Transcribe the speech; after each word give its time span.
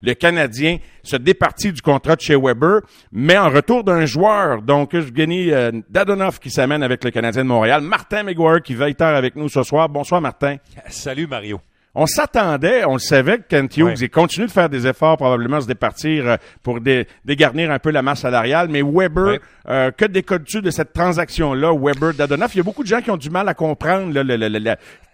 le 0.00 0.14
Canadien 0.14 0.78
se 1.02 1.16
départit 1.16 1.72
du 1.72 1.82
contrat 1.82 2.16
de 2.16 2.20
chez 2.20 2.36
Weber, 2.36 2.80
mais 3.12 3.36
en 3.36 3.50
retour 3.50 3.84
d'un 3.84 4.06
joueur, 4.06 4.62
donc 4.62 4.94
Evgeny 4.94 5.50
euh, 5.52 5.72
Dadonov 5.90 6.38
qui 6.38 6.50
s'amène 6.50 6.82
avec 6.82 7.04
le 7.04 7.10
Canadien 7.10 7.42
de 7.42 7.48
Montréal, 7.48 7.82
Martin 7.82 8.22
McGuire 8.22 8.62
qui 8.62 8.74
va 8.74 8.88
être 8.88 9.02
avec 9.02 9.34
nous 9.36 9.48
ce 9.48 9.62
soir. 9.62 9.88
Bonsoir 9.88 10.20
Martin. 10.20 10.56
Salut 10.88 11.26
Mario. 11.26 11.60
On 11.94 12.06
s'attendait, 12.06 12.84
on 12.84 12.92
le 12.92 12.98
savait 13.00 13.38
que 13.38 13.48
Kent 13.48 13.76
Hughes 13.76 14.00
il 14.00 14.10
continue 14.10 14.46
de 14.46 14.52
faire 14.52 14.68
des 14.68 14.86
efforts 14.86 15.16
probablement 15.16 15.56
à 15.56 15.60
se 15.62 15.66
départir 15.66 16.28
euh, 16.28 16.36
pour 16.62 16.78
dégarnir 17.24 17.72
un 17.72 17.78
peu 17.80 17.90
la 17.90 18.02
masse 18.02 18.20
salariale, 18.20 18.68
mais 18.70 18.82
Weber, 18.82 19.38
euh, 19.68 19.90
que 19.90 20.04
décodes-tu 20.04 20.62
de 20.62 20.70
cette 20.70 20.92
transaction-là, 20.92 21.72
Weber-Dadonov? 21.72 22.50
Il 22.54 22.58
y 22.58 22.60
a 22.60 22.62
beaucoup 22.62 22.84
de 22.84 22.88
gens 22.88 23.00
qui 23.00 23.10
ont 23.10 23.16
du 23.16 23.30
mal 23.30 23.48
à 23.48 23.54
comprendre 23.54 24.12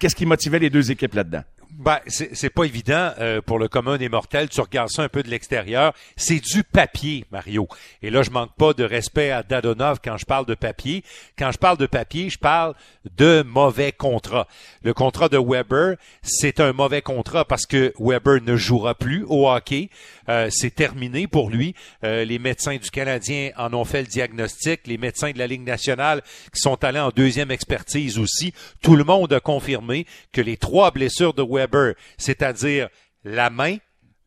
qu'est-ce 0.05 0.17
qui 0.17 0.27
motivait 0.27 0.59
les 0.59 0.69
deux 0.69 0.91
équipes 0.91 1.15
là-dedans? 1.15 1.45
Ben, 1.79 1.99
c'est 2.07 2.51
pas 2.51 2.65
évident 2.65 3.11
euh, 3.19 3.41
pour 3.41 3.59
le 3.59 3.67
commun 3.67 3.97
des 3.97 4.09
mortels. 4.09 4.49
Tu 4.49 4.61
regardes 4.61 4.91
ça 4.91 5.03
un 5.03 5.09
peu 5.09 5.25
de 5.25 5.29
l'extérieur. 5.29 5.93
C'est 6.15 6.39
du 6.39 6.63
papier, 6.63 7.25
Mario. 7.33 7.67
Et 8.01 8.11
là, 8.11 8.23
je 8.23 8.31
manque 8.31 8.55
pas 8.57 8.75
de 8.75 8.85
respect 8.85 9.33
à 9.33 9.43
Dadonov 9.43 9.99
quand 10.05 10.17
je 10.17 10.25
parle 10.25 10.47
de 10.47 10.55
papier. 10.55 11.03
Quand 11.37 11.51
je 11.51 11.59
parle 11.59 11.79
de 11.79 11.87
papier, 11.87 12.31
je 12.31 12.39
parle 12.39 12.75
de 13.17 13.43
mauvais 13.43 13.91
contrat. 13.91 14.47
Le 14.83 14.95
contrat 14.95 15.29
de 15.29 15.37
Weber, 15.37 15.97
c'est 16.23 16.61
un 16.61 16.73
mauvais 16.73 17.03
contrat 17.03 17.45
parce 17.45 17.67
que 17.67 17.93
Weber 17.99 18.41
ne 18.43 18.57
jouera 18.57 18.95
plus 18.95 19.25
au 19.29 19.51
hockey. 19.51 19.91
Euh, 20.29 20.49
c'est 20.51 20.75
terminé 20.75 21.27
pour 21.27 21.51
lui. 21.51 21.75
Euh, 22.05 22.25
les 22.25 22.39
médecins 22.39 22.77
du 22.77 22.91
Canadien 22.91 23.51
en 23.57 23.75
ont 23.75 23.85
fait 23.85 24.03
le 24.03 24.07
diagnostic. 24.07 24.87
Les 24.87 24.99
médecins 24.99 25.33
de 25.33 25.39
la 25.39 25.49
Ligue 25.49 25.65
nationale 25.67 26.23
qui 26.53 26.61
sont 26.61 26.83
allés 26.85 27.01
en 27.01 27.11
deuxième 27.11 27.51
expertise 27.51 28.19
aussi. 28.19 28.55
Tout 28.81 28.95
le 28.95 29.05
monde 29.05 29.33
a 29.33 29.41
confirmé 29.41 29.94
que 30.33 30.41
les 30.41 30.57
trois 30.57 30.91
blessures 30.91 31.35
de 31.35 31.43
Weber, 31.43 31.95
c'est-à-dire 32.19 32.89
la 33.25 33.51
main, 33.51 33.77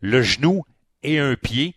le 0.01 0.21
genou 0.21 0.63
et 1.03 1.19
un 1.19 1.35
pied, 1.35 1.75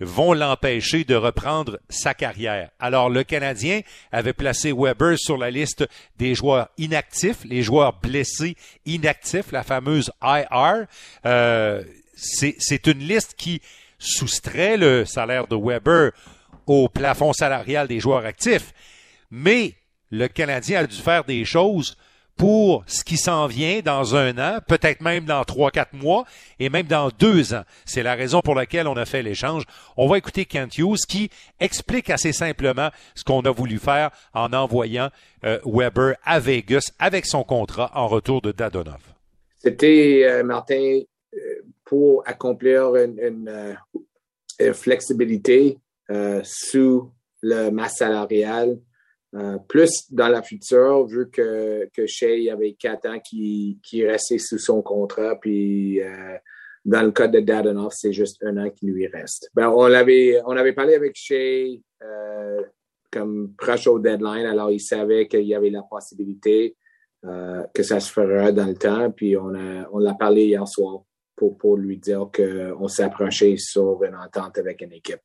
vont 0.00 0.32
l'empêcher 0.32 1.04
de 1.04 1.14
reprendre 1.14 1.80
sa 1.88 2.14
carrière. 2.14 2.70
Alors 2.78 3.10
le 3.10 3.24
Canadien 3.24 3.80
avait 4.12 4.32
placé 4.32 4.72
Weber 4.72 5.18
sur 5.18 5.36
la 5.36 5.50
liste 5.50 5.86
des 6.16 6.34
joueurs 6.34 6.68
inactifs, 6.78 7.44
les 7.44 7.62
joueurs 7.62 7.98
blessés 8.00 8.56
inactifs, 8.86 9.50
la 9.50 9.62
fameuse 9.62 10.10
IR. 10.22 10.86
Euh, 11.26 11.82
c'est 12.14 12.86
une 12.86 13.00
liste 13.00 13.34
qui 13.36 13.60
soustrait 13.98 14.76
le 14.76 15.04
salaire 15.04 15.46
de 15.46 15.56
Weber 15.56 16.12
au 16.66 16.88
plafond 16.88 17.32
salarial 17.32 17.88
des 17.88 18.00
joueurs 18.00 18.24
actifs. 18.24 18.72
Mais 19.30 19.74
le 20.10 20.28
Canadien 20.28 20.80
a 20.80 20.86
dû 20.86 20.96
faire 20.96 21.24
des 21.24 21.44
choses 21.44 21.96
pour 22.38 22.84
ce 22.86 23.02
qui 23.02 23.16
s'en 23.16 23.48
vient 23.48 23.80
dans 23.84 24.14
un 24.14 24.38
an, 24.38 24.58
peut-être 24.66 25.00
même 25.00 25.24
dans 25.24 25.44
trois, 25.44 25.70
quatre 25.72 25.92
mois 25.92 26.24
et 26.60 26.70
même 26.70 26.86
dans 26.86 27.10
deux 27.18 27.52
ans. 27.52 27.64
C'est 27.84 28.04
la 28.04 28.14
raison 28.14 28.40
pour 28.40 28.54
laquelle 28.54 28.86
on 28.86 28.96
a 28.96 29.04
fait 29.04 29.22
l'échange. 29.22 29.64
On 29.96 30.06
va 30.06 30.18
écouter 30.18 30.44
Kent 30.44 30.78
Hughes 30.78 31.04
qui 31.08 31.30
explique 31.58 32.08
assez 32.10 32.32
simplement 32.32 32.90
ce 33.16 33.24
qu'on 33.24 33.40
a 33.40 33.50
voulu 33.50 33.78
faire 33.78 34.10
en 34.32 34.52
envoyant 34.52 35.10
euh, 35.44 35.58
Weber 35.66 36.14
à 36.24 36.38
Vegas 36.38 36.92
avec 37.00 37.26
son 37.26 37.42
contrat 37.42 37.90
en 37.94 38.06
retour 38.06 38.40
de 38.40 38.52
Dadonov. 38.52 39.02
C'était, 39.58 40.22
euh, 40.24 40.44
Martin, 40.44 41.00
euh, 41.34 41.38
pour 41.84 42.22
accomplir 42.26 42.94
une, 42.94 43.76
flexibilité 44.72 45.78
sous 46.42 47.12
le 47.42 47.70
masse 47.70 47.98
salariale. 47.98 48.78
Euh, 49.34 49.58
plus 49.68 50.10
dans 50.10 50.28
la 50.28 50.42
future, 50.42 51.04
vu 51.06 51.28
que, 51.30 51.88
que 51.92 52.06
Shea 52.06 52.50
avait 52.50 52.72
quatre 52.72 53.08
ans 53.08 53.20
qui, 53.20 53.78
qui 53.82 54.06
restait 54.06 54.38
sous 54.38 54.58
son 54.58 54.80
contrat, 54.80 55.38
puis 55.38 56.00
dans 56.84 57.02
le 57.02 57.10
cas 57.10 57.28
de 57.28 57.40
Dadonov, 57.40 57.92
c'est 57.94 58.12
juste 58.12 58.42
un 58.42 58.56
an 58.56 58.70
qui 58.70 58.86
lui 58.86 59.06
reste. 59.06 59.50
Ben, 59.54 59.68
on, 59.68 59.92
avait, 59.92 60.40
on 60.46 60.56
avait 60.56 60.72
parlé 60.72 60.94
avec 60.94 61.12
Shea 61.14 61.78
comme 63.10 63.54
proche 63.56 63.86
au 63.86 63.98
deadline, 63.98 64.46
alors 64.46 64.70
il 64.70 64.80
savait 64.80 65.28
qu'il 65.28 65.44
y 65.44 65.54
avait 65.54 65.70
la 65.70 65.82
possibilité 65.82 66.74
que 67.22 67.82
ça 67.82 68.00
se 68.00 68.10
fera 68.10 68.50
dans 68.52 68.66
le 68.66 68.76
temps, 68.76 69.10
puis 69.10 69.36
on 69.36 69.50
l'a 69.50 70.14
parlé 70.14 70.46
hier 70.46 70.66
soir 70.66 71.02
pour, 71.36 71.56
pour 71.56 71.76
lui 71.76 71.98
dire 71.98 72.30
qu'on 72.34 72.88
s'approchait 72.88 73.56
sur 73.58 74.02
une 74.04 74.14
entente 74.14 74.58
avec 74.58 74.80
une 74.82 74.92
équipe. 74.92 75.20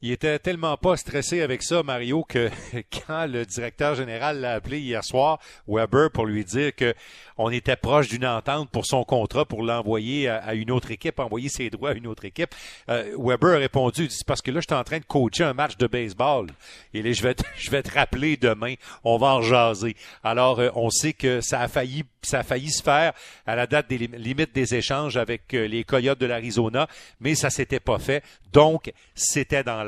Il 0.00 0.12
était 0.12 0.38
tellement 0.38 0.76
pas 0.76 0.96
stressé 0.96 1.40
avec 1.40 1.60
ça, 1.64 1.82
Mario, 1.82 2.22
que 2.22 2.50
quand 3.06 3.26
le 3.26 3.44
directeur 3.44 3.96
général 3.96 4.40
l'a 4.40 4.52
appelé 4.52 4.78
hier 4.78 5.02
soir, 5.02 5.40
Weber, 5.66 6.12
pour 6.12 6.24
lui 6.24 6.44
dire 6.44 6.72
que 6.72 6.94
on 7.36 7.50
était 7.50 7.74
proche 7.74 8.08
d'une 8.08 8.26
entente 8.26 8.70
pour 8.70 8.86
son 8.86 9.02
contrat 9.02 9.44
pour 9.44 9.64
l'envoyer 9.64 10.28
à, 10.28 10.54
une 10.54 10.70
autre 10.70 10.92
équipe, 10.92 11.18
envoyer 11.18 11.48
ses 11.48 11.68
droits 11.70 11.90
à 11.90 11.94
une 11.94 12.06
autre 12.06 12.24
équipe, 12.24 12.54
euh, 12.88 13.12
Weber 13.18 13.56
a 13.56 13.58
répondu, 13.58 14.08
c'est 14.08 14.26
parce 14.26 14.40
que 14.40 14.52
là, 14.52 14.60
je 14.60 14.66
suis 14.72 14.78
en 14.78 14.84
train 14.84 14.98
de 14.98 15.04
coacher 15.04 15.44
un 15.44 15.52
match 15.52 15.76
de 15.76 15.88
baseball. 15.88 16.46
Et 16.94 17.02
là, 17.02 17.12
je 17.12 17.22
vais 17.22 17.34
te, 17.34 17.42
je 17.56 17.70
vais 17.70 17.82
te 17.82 17.92
rappeler 17.92 18.36
demain, 18.36 18.74
on 19.02 19.18
va 19.18 19.34
en 19.34 19.42
jaser. 19.42 19.96
Alors, 20.22 20.60
euh, 20.60 20.70
on 20.76 20.90
sait 20.90 21.12
que 21.12 21.40
ça 21.40 21.60
a 21.60 21.66
failli 21.66 22.04
ça 22.22 22.40
a 22.40 22.42
failli 22.42 22.70
se 22.70 22.82
faire 22.82 23.12
à 23.46 23.56
la 23.56 23.66
date 23.66 23.88
des 23.88 23.98
limites 23.98 24.54
des 24.54 24.74
échanges 24.74 25.16
avec 25.16 25.54
euh, 25.54 25.66
les 25.66 25.84
Coyotes 25.84 26.18
de 26.18 26.26
l'Arizona, 26.26 26.88
mais 27.20 27.34
ça 27.34 27.50
s'était 27.50 27.80
pas 27.80 27.98
fait. 27.98 28.22
Donc, 28.52 28.92
c'était 29.14 29.62
dans 29.62 29.84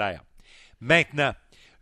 Maintenant, 0.80 1.32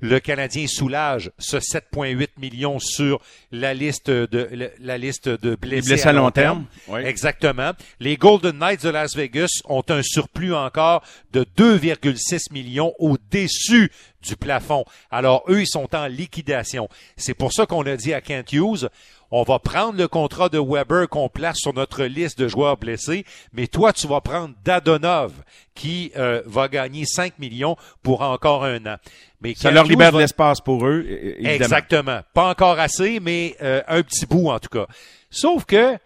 le 0.01 0.21
Canadien 0.21 0.67
soulage 0.69 1.31
ce 1.39 1.57
7,8 1.57 2.29
millions 2.39 2.79
sur 2.79 3.21
la 3.51 3.75
liste 3.75 4.11
de 4.11 4.71
la 4.79 4.99
liste 4.99 5.29
de 5.29 5.57
blessés, 5.57 6.07
à 6.07 6.13
long 6.13 6.31
terme. 6.31 6.67
Exactement. 7.05 7.73
Les 7.99 8.17
Golden 8.17 8.59
Knights 8.59 8.85
de 8.85 8.91
Las 8.91 9.17
Vegas 9.17 9.61
ont 9.65 9.85
un 9.89 10.03
surplus 10.03 10.55
encore 10.55 11.03
de 11.33 11.45
2,6 11.57 12.53
millions 12.53 12.95
au-dessus 12.99 13.91
du 14.29 14.37
plafond. 14.37 14.85
Alors 15.11 15.45
eux, 15.49 15.63
ils 15.63 15.67
sont 15.67 15.95
en 15.95 16.07
liquidation. 16.07 16.89
C'est 17.17 17.35
pour 17.35 17.53
ça 17.53 17.67
qu'on 17.67 17.83
a 17.87 17.97
dit 17.97 18.15
à 18.15 18.21
Kent 18.21 18.53
Hughes, 18.53 18.89
on 19.31 19.43
va 19.43 19.59
prendre 19.59 19.99
le 19.99 20.09
contrat 20.09 20.49
de 20.49 20.59
Weber 20.59 21.09
qu'on 21.09 21.29
place 21.29 21.59
sur 21.59 21.75
notre 21.75 22.05
liste 22.05 22.39
de 22.39 22.49
joueurs 22.49 22.79
blessés, 22.79 23.25
mais 23.53 23.67
toi, 23.67 23.93
tu 23.93 24.07
vas 24.07 24.21
prendre 24.23 24.55
Dadonov, 24.65 25.33
qui 25.75 26.13
euh, 26.17 26.43
va 26.47 26.69
gagner 26.69 27.05
5 27.05 27.39
millions 27.39 27.77
pour 28.03 28.23
encore 28.23 28.65
un 28.65 28.85
an. 28.87 28.97
Mais 29.43 29.55
ça 29.55 29.71
leur 29.71 29.85
libère 29.85 30.13
de 30.13 30.19
l'espace 30.19 30.61
pour 30.61 30.87
eux. 30.87 31.05
Évidemment. 31.07 31.51
Exactement. 31.51 32.21
Pas 32.33 32.49
encore 32.49 32.79
assez, 32.81 33.21
mais 33.21 33.55
euh, 33.63 33.83
un 33.87 34.03
petit 34.03 34.25
bout 34.25 34.49
en 34.49 34.59
tout 34.59 34.71
cas. 34.71 34.87
Sauf 35.31 35.65
que, 35.67 35.99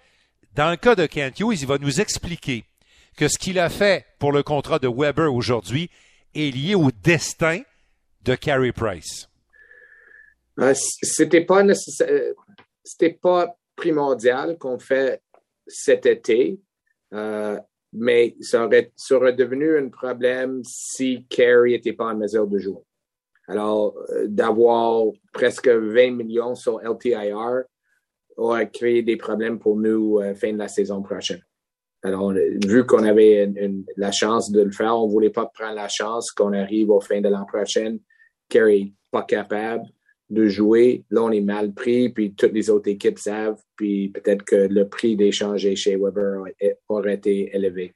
dans 0.54 0.70
le 0.70 0.76
cas 0.76 0.94
de 0.94 1.06
Kent 1.06 1.38
Hughes, 1.40 1.60
il 1.60 1.66
va 1.66 1.78
nous 1.78 2.00
expliquer 2.00 2.64
que 3.16 3.28
ce 3.28 3.38
qu'il 3.38 3.58
a 3.58 3.68
fait 3.68 4.04
pour 4.18 4.32
le 4.32 4.42
contrat 4.42 4.78
de 4.78 4.88
Weber 4.88 5.32
aujourd'hui 5.32 5.90
est 6.34 6.54
lié 6.54 6.74
au 6.74 6.90
destin 7.04 7.60
de 8.24 8.34
Carey 8.34 8.72
Price. 8.72 9.28
Euh, 10.60 10.74
c'était 10.74 11.44
pas 11.44 11.62
nécessaire 11.62 12.34
c'était 12.84 13.12
pas 13.12 13.56
primordial 13.76 14.58
qu'on 14.58 14.78
fait 14.78 15.22
cet 15.66 16.06
été, 16.06 16.60
euh, 17.12 17.58
mais 17.92 18.36
ça 18.40 18.64
aurait, 18.64 18.92
ça 18.96 19.16
aurait 19.16 19.32
devenu 19.32 19.76
un 19.78 19.88
problème 19.88 20.62
si 20.64 21.26
Carey 21.28 21.70
n'était 21.70 21.92
pas 21.92 22.06
en 22.06 22.16
mesure 22.16 22.46
de 22.46 22.58
jouer. 22.58 22.82
Alors, 23.48 23.94
euh, 24.10 24.26
d'avoir 24.26 25.04
presque 25.32 25.68
20 25.68 26.12
millions 26.12 26.54
sur 26.54 26.80
LTIR 26.80 27.64
aurait 28.36 28.70
créé 28.70 29.02
des 29.02 29.16
problèmes 29.16 29.58
pour 29.58 29.76
nous 29.76 30.20
euh, 30.20 30.34
fin 30.34 30.52
de 30.52 30.58
la 30.58 30.68
saison 30.68 31.02
prochaine. 31.02 31.42
Alors, 32.04 32.32
vu 32.32 32.84
qu'on 32.84 33.04
avait 33.04 33.48
la 33.96 34.10
chance 34.10 34.50
de 34.50 34.60
le 34.60 34.72
faire, 34.72 34.98
on 34.98 35.06
voulait 35.06 35.30
pas 35.30 35.46
prendre 35.46 35.76
la 35.76 35.88
chance 35.88 36.32
qu'on 36.32 36.52
arrive 36.52 36.90
au 36.90 37.00
fin 37.00 37.20
de 37.20 37.28
l'an 37.28 37.44
prochain, 37.44 37.96
Carey 38.52 38.92
pas 39.10 39.22
capable 39.22 39.84
de 40.28 40.46
jouer. 40.46 41.04
Là, 41.10 41.22
on 41.22 41.30
est 41.30 41.40
mal 41.40 41.72
pris, 41.72 42.10
puis 42.10 42.34
toutes 42.34 42.52
les 42.52 42.70
autres 42.70 42.88
équipes 42.88 43.18
savent, 43.18 43.60
puis 43.76 44.10
peut-être 44.10 44.44
que 44.44 44.56
le 44.56 44.88
prix 44.88 45.16
d'échanger 45.16 45.74
chez 45.76 45.96
Weber 45.96 46.44
aurait 46.88 47.14
été 47.14 47.54
élevé. 47.54 47.94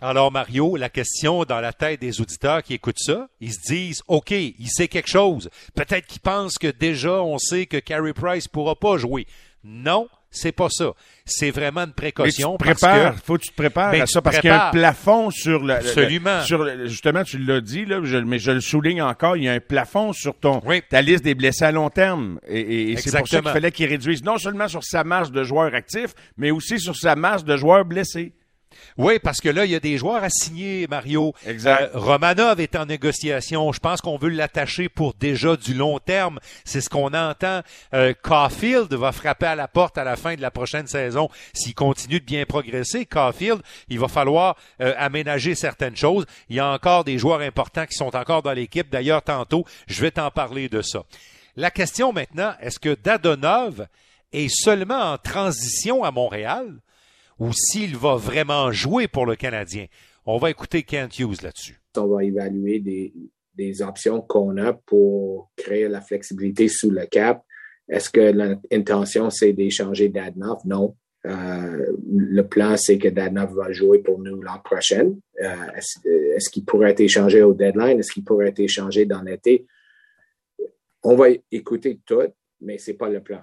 Alors, 0.00 0.32
Mario, 0.32 0.76
la 0.76 0.88
question 0.88 1.44
dans 1.44 1.60
la 1.60 1.72
tête 1.72 2.00
des 2.00 2.20
auditeurs 2.20 2.62
qui 2.62 2.74
écoutent 2.74 2.98
ça, 2.98 3.28
ils 3.40 3.52
se 3.52 3.60
disent, 3.68 4.02
OK, 4.08 4.32
il 4.32 4.68
sait 4.68 4.88
quelque 4.88 5.08
chose. 5.08 5.48
Peut-être 5.74 6.06
qu'ils 6.06 6.22
pensent 6.22 6.58
que 6.58 6.66
déjà, 6.66 7.22
on 7.22 7.38
sait 7.38 7.66
que 7.66 7.76
Carey 7.76 8.12
Price 8.12 8.48
pourra 8.48 8.74
pas 8.74 8.96
jouer. 8.96 9.26
Non, 9.62 10.08
c'est 10.32 10.52
pas 10.52 10.68
ça. 10.70 10.92
C'est 11.24 11.50
vraiment 11.50 11.82
une 11.82 11.92
précaution. 11.92 12.56
Mais 12.64 12.74
tu 12.74 12.80
te 12.80 13.12
faut 13.24 13.36
que 13.36 13.42
tu 13.42 13.50
te 13.50 13.54
prépares 13.54 13.92
à 13.94 14.06
ça 14.06 14.22
parce 14.22 14.40
qu'il 14.40 14.50
y 14.50 14.52
a 14.52 14.68
un 14.68 14.70
plafond 14.70 15.30
sur 15.30 15.62
le. 15.62 15.74
Absolument. 15.74 16.42
sur 16.42 16.66
justement, 16.86 17.22
tu 17.22 17.38
l'as 17.38 17.60
dit 17.60 17.84
là, 17.84 18.00
mais 18.24 18.38
je 18.38 18.50
le 18.50 18.60
souligne 18.60 19.02
encore. 19.02 19.36
Il 19.36 19.44
y 19.44 19.48
a 19.48 19.52
un 19.52 19.60
plafond 19.60 20.12
sur 20.12 20.34
ton 20.34 20.60
ta 20.88 21.02
liste 21.02 21.22
des 21.22 21.34
blessés 21.34 21.66
à 21.66 21.72
long 21.72 21.90
terme, 21.90 22.40
et, 22.48 22.96
c'est 22.96 23.16
pour 23.16 23.28
ça 23.28 23.40
qu'il 23.40 23.50
fallait 23.50 23.70
qu'il 23.70 23.86
réduise 23.86 24.24
non 24.24 24.38
seulement 24.38 24.68
sur 24.68 24.82
sa 24.82 25.04
masse 25.04 25.30
de 25.30 25.44
joueurs 25.44 25.74
actifs, 25.74 26.14
mais 26.36 26.50
aussi 26.50 26.80
sur 26.80 26.96
sa 26.96 27.14
masse 27.14 27.44
de 27.44 27.56
joueurs 27.56 27.84
blessés. 27.84 28.32
Oui, 28.96 29.18
parce 29.18 29.40
que 29.40 29.48
là, 29.48 29.64
il 29.64 29.70
y 29.70 29.74
a 29.74 29.80
des 29.80 29.98
joueurs 29.98 30.22
à 30.22 30.30
signer, 30.30 30.86
Mario. 30.88 31.34
Exact. 31.46 31.94
Euh, 31.94 31.98
Romanov 31.98 32.60
est 32.60 32.76
en 32.76 32.86
négociation. 32.86 33.72
Je 33.72 33.80
pense 33.80 34.00
qu'on 34.00 34.16
veut 34.16 34.28
l'attacher 34.28 34.88
pour 34.88 35.14
déjà 35.14 35.56
du 35.56 35.74
long 35.74 35.98
terme. 35.98 36.38
C'est 36.64 36.80
ce 36.80 36.88
qu'on 36.88 37.12
entend. 37.14 37.62
Euh, 37.94 38.14
Caulfield 38.22 38.92
va 38.94 39.12
frapper 39.12 39.46
à 39.46 39.54
la 39.54 39.68
porte 39.68 39.98
à 39.98 40.04
la 40.04 40.16
fin 40.16 40.34
de 40.34 40.42
la 40.42 40.50
prochaine 40.50 40.86
saison. 40.86 41.28
S'il 41.52 41.74
continue 41.74 42.20
de 42.20 42.24
bien 42.24 42.44
progresser, 42.44 43.06
Caulfield, 43.06 43.60
il 43.88 43.98
va 43.98 44.08
falloir 44.08 44.56
euh, 44.80 44.94
aménager 44.98 45.54
certaines 45.54 45.96
choses. 45.96 46.26
Il 46.48 46.56
y 46.56 46.60
a 46.60 46.68
encore 46.68 47.04
des 47.04 47.18
joueurs 47.18 47.40
importants 47.40 47.86
qui 47.86 47.94
sont 47.94 48.14
encore 48.14 48.42
dans 48.42 48.52
l'équipe. 48.52 48.90
D'ailleurs, 48.90 49.22
tantôt, 49.22 49.64
je 49.86 50.00
vais 50.00 50.10
t'en 50.10 50.30
parler 50.30 50.68
de 50.68 50.82
ça. 50.82 51.04
La 51.56 51.70
question 51.70 52.12
maintenant, 52.12 52.54
est-ce 52.60 52.78
que 52.78 52.94
Dadonov 52.94 53.86
est 54.32 54.48
seulement 54.48 55.12
en 55.12 55.18
transition 55.18 56.02
à 56.04 56.10
Montréal? 56.10 56.78
Ou 57.42 57.52
s'il 57.52 57.96
va 57.96 58.14
vraiment 58.14 58.70
jouer 58.70 59.08
pour 59.08 59.26
le 59.26 59.34
Canadien. 59.34 59.86
On 60.26 60.38
va 60.38 60.50
écouter 60.50 60.84
Kent 60.84 61.18
Hughes 61.18 61.42
là-dessus. 61.42 61.80
On 61.96 62.06
va 62.06 62.22
évaluer 62.22 62.78
des, 62.78 63.82
options 63.82 64.20
qu'on 64.20 64.56
a 64.58 64.72
pour 64.72 65.50
créer 65.56 65.88
la 65.88 66.00
flexibilité 66.00 66.68
sous 66.68 66.90
le 66.90 67.04
cap. 67.06 67.42
Est-ce 67.88 68.10
que 68.10 68.20
l'intention, 68.70 69.28
c'est 69.30 69.52
d'échanger 69.52 70.08
Dadnov? 70.08 70.58
Non. 70.64 70.94
Euh, 71.26 71.92
le 72.14 72.42
plan, 72.42 72.76
c'est 72.76 72.98
que 72.98 73.08
Dadnov 73.08 73.54
va 73.56 73.72
jouer 73.72 73.98
pour 73.98 74.20
nous 74.20 74.40
l'an 74.40 74.60
prochain. 74.64 75.12
Euh, 75.42 75.72
est-ce, 76.36 76.48
qu'il 76.48 76.64
pourrait 76.64 76.92
être 76.92 77.00
échangé 77.00 77.42
au 77.42 77.54
deadline? 77.54 77.98
Est-ce 77.98 78.12
qu'il 78.12 78.24
pourrait 78.24 78.50
être 78.50 78.60
échangé 78.60 79.04
dans 79.04 79.22
l'été? 79.22 79.66
On 81.02 81.16
va 81.16 81.26
écouter 81.50 81.98
tout, 82.06 82.22
mais 82.60 82.78
c'est 82.78 82.94
pas 82.94 83.08
le 83.08 83.20
plan. 83.20 83.42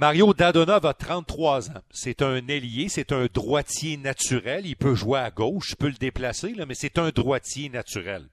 Mario 0.00 0.32
Dadonov 0.32 0.86
a 0.86 0.94
33 0.94 1.72
ans. 1.72 1.82
C'est 1.90 2.22
un 2.22 2.48
ailier, 2.48 2.88
c'est 2.88 3.12
un 3.12 3.26
droitier 3.26 3.98
naturel. 3.98 4.64
Il 4.64 4.74
peut 4.74 4.94
jouer 4.94 5.18
à 5.18 5.30
gauche, 5.30 5.72
je 5.72 5.74
peux 5.74 5.88
le 5.88 5.92
déplacer, 5.92 6.54
mais 6.66 6.72
c'est 6.72 6.96
un 6.96 7.10
droitier 7.10 7.68
naturel. 7.68 8.24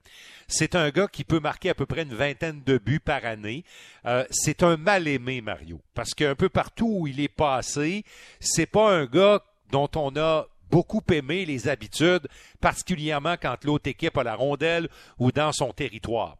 C'est 0.48 0.76
un 0.76 0.90
gars 0.92 1.10
qui 1.10 1.26
peut 1.26 1.42
marquer 1.42 1.72
à 1.72 1.76
peu 1.76 1.86
près 1.86 2.04
une 2.04 2.14
vingtaine 2.14 2.62
de 2.66 2.78
buts 2.78 3.02
par 3.02 3.26
année. 3.26 3.66
Euh, 4.06 4.24
c'est 4.32 4.64
un 4.64 4.78
mal-aimé, 4.78 5.42
Mario, 5.42 5.82
parce 5.94 6.14
qu'un 6.14 6.36
peu 6.36 6.48
partout 6.48 7.00
où 7.00 7.06
il 7.06 7.20
est 7.20 7.28
passé, 7.28 8.06
c'est 8.40 8.66
pas 8.66 8.90
un 8.90 9.06
gars 9.06 9.44
dont 9.70 9.90
on 9.96 10.16
a 10.16 10.48
beaucoup 10.72 11.04
aimé 11.12 11.44
les 11.44 11.68
habitudes, 11.68 12.30
particulièrement 12.62 13.36
quand 13.36 13.66
l'autre 13.66 13.90
équipe 13.90 14.18
a 14.18 14.24
la 14.24 14.36
rondelle 14.36 14.88
ou 15.20 15.34
dans 15.34 15.52
son 15.52 15.74
territoire. 15.74 16.38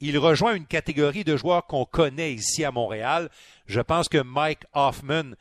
Il 0.00 0.18
rejoint 0.18 0.54
une 0.54 0.66
catégorie 0.66 1.24
de 1.24 1.36
joueurs 1.36 1.66
qu'on 1.66 1.84
connaît 1.84 2.34
ici 2.34 2.64
à 2.64 2.72
Montréal. 2.72 3.30
Je 3.66 3.80
pense 3.80 4.08
que 4.08 4.18
Mike 4.18 4.64
Hoffman 4.72 5.34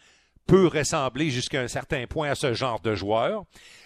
peut 0.45 0.67
ressembler 0.67 1.29
jusqu'à 1.29 1.61
un 1.61 1.67
certain 1.67 2.05
point 2.07 2.29
à 2.29 2.35
ce 2.35 2.53
genre 2.53 2.79
de 2.79 2.95
joueur. 2.95 3.45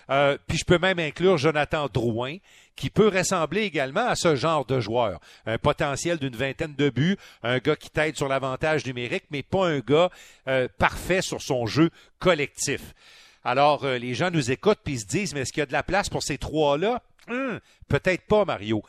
Euh, 0.10 0.38
puis 0.48 0.58
je 0.58 0.66
peux 0.66 0.80
même 0.80 1.00
inclure 1.00 1.38
Jonathan 1.38 1.88
Drouin, 1.92 2.38
qui 2.76 2.90
peut 2.90 3.10
ressembler 3.10 3.62
également 3.64 4.08
à 4.08 4.16
ce 4.16 4.36
genre 4.36 4.66
de 4.66 4.80
joueur. 4.80 5.20
Un 5.46 5.58
potentiel 5.58 6.18
d'une 6.18 6.36
vingtaine 6.36 6.76
de 6.76 6.90
buts, 6.90 7.18
un 7.44 7.58
gars 7.58 7.76
qui 7.76 7.90
t'aide 7.90 8.16
sur 8.16 8.28
l'avantage 8.28 8.86
numérique, 8.86 9.26
mais 9.32 9.44
pas 9.44 9.68
un 9.68 9.80
gars 9.80 10.10
euh, 10.48 10.68
parfait 10.78 11.22
sur 11.22 11.42
son 11.42 11.66
jeu 11.66 11.90
collectif. 12.20 12.94
Alors, 13.44 13.84
euh, 13.84 13.98
les 13.98 14.14
gens 14.14 14.32
nous 14.32 14.52
écoutent 14.52 14.80
puis 14.84 15.00
se 15.00 15.06
disent, 15.06 15.34
mais 15.34 15.42
est-ce 15.42 15.52
qu'il 15.52 15.62
y 15.62 15.64
a 15.64 15.68
de 15.68 15.74
la 15.74 15.84
place 15.84 16.10
pour 16.10 16.24
ces 16.24 16.38
trois-là? 16.38 17.02
Hum, 17.30 17.60
peut-être 17.88 18.24
pas, 18.28 18.46
Mario. 18.46 18.84